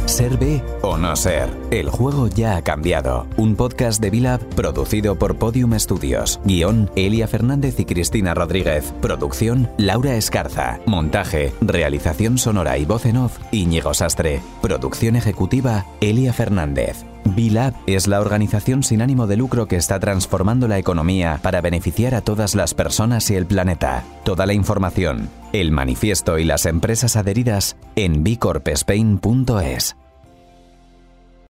Ser 0.06 0.36
B 0.36 0.60
o 0.82 0.96
no 0.96 1.14
ser. 1.14 1.59
El 1.70 1.88
juego 1.88 2.26
ya 2.26 2.56
ha 2.56 2.62
cambiado. 2.62 3.28
Un 3.36 3.54
podcast 3.54 4.02
de 4.02 4.10
Vilab 4.10 4.40
producido 4.56 5.16
por 5.16 5.36
Podium 5.36 5.78
Studios. 5.78 6.40
Guión, 6.44 6.90
Elia 6.96 7.28
Fernández 7.28 7.78
y 7.78 7.84
Cristina 7.84 8.34
Rodríguez. 8.34 8.92
Producción, 9.00 9.70
Laura 9.78 10.16
Escarza. 10.16 10.80
Montaje, 10.86 11.52
realización 11.60 12.38
sonora 12.38 12.76
y 12.76 12.86
voz 12.86 13.06
en 13.06 13.18
off, 13.18 13.38
Íñigo 13.52 13.94
Sastre. 13.94 14.40
Producción 14.60 15.14
ejecutiva, 15.14 15.86
Elia 16.00 16.32
Fernández. 16.32 17.04
B-Lab 17.24 17.74
es 17.86 18.08
la 18.08 18.20
organización 18.20 18.82
sin 18.82 19.00
ánimo 19.00 19.28
de 19.28 19.36
lucro 19.36 19.68
que 19.68 19.76
está 19.76 20.00
transformando 20.00 20.66
la 20.66 20.78
economía 20.78 21.38
para 21.40 21.60
beneficiar 21.60 22.16
a 22.16 22.20
todas 22.20 22.56
las 22.56 22.74
personas 22.74 23.30
y 23.30 23.36
el 23.36 23.46
planeta. 23.46 24.02
Toda 24.24 24.44
la 24.44 24.54
información, 24.54 25.28
el 25.52 25.70
manifiesto 25.70 26.38
y 26.38 26.44
las 26.44 26.66
empresas 26.66 27.14
adheridas 27.14 27.76
en 27.94 28.24
bicorpspain.es. 28.24 29.94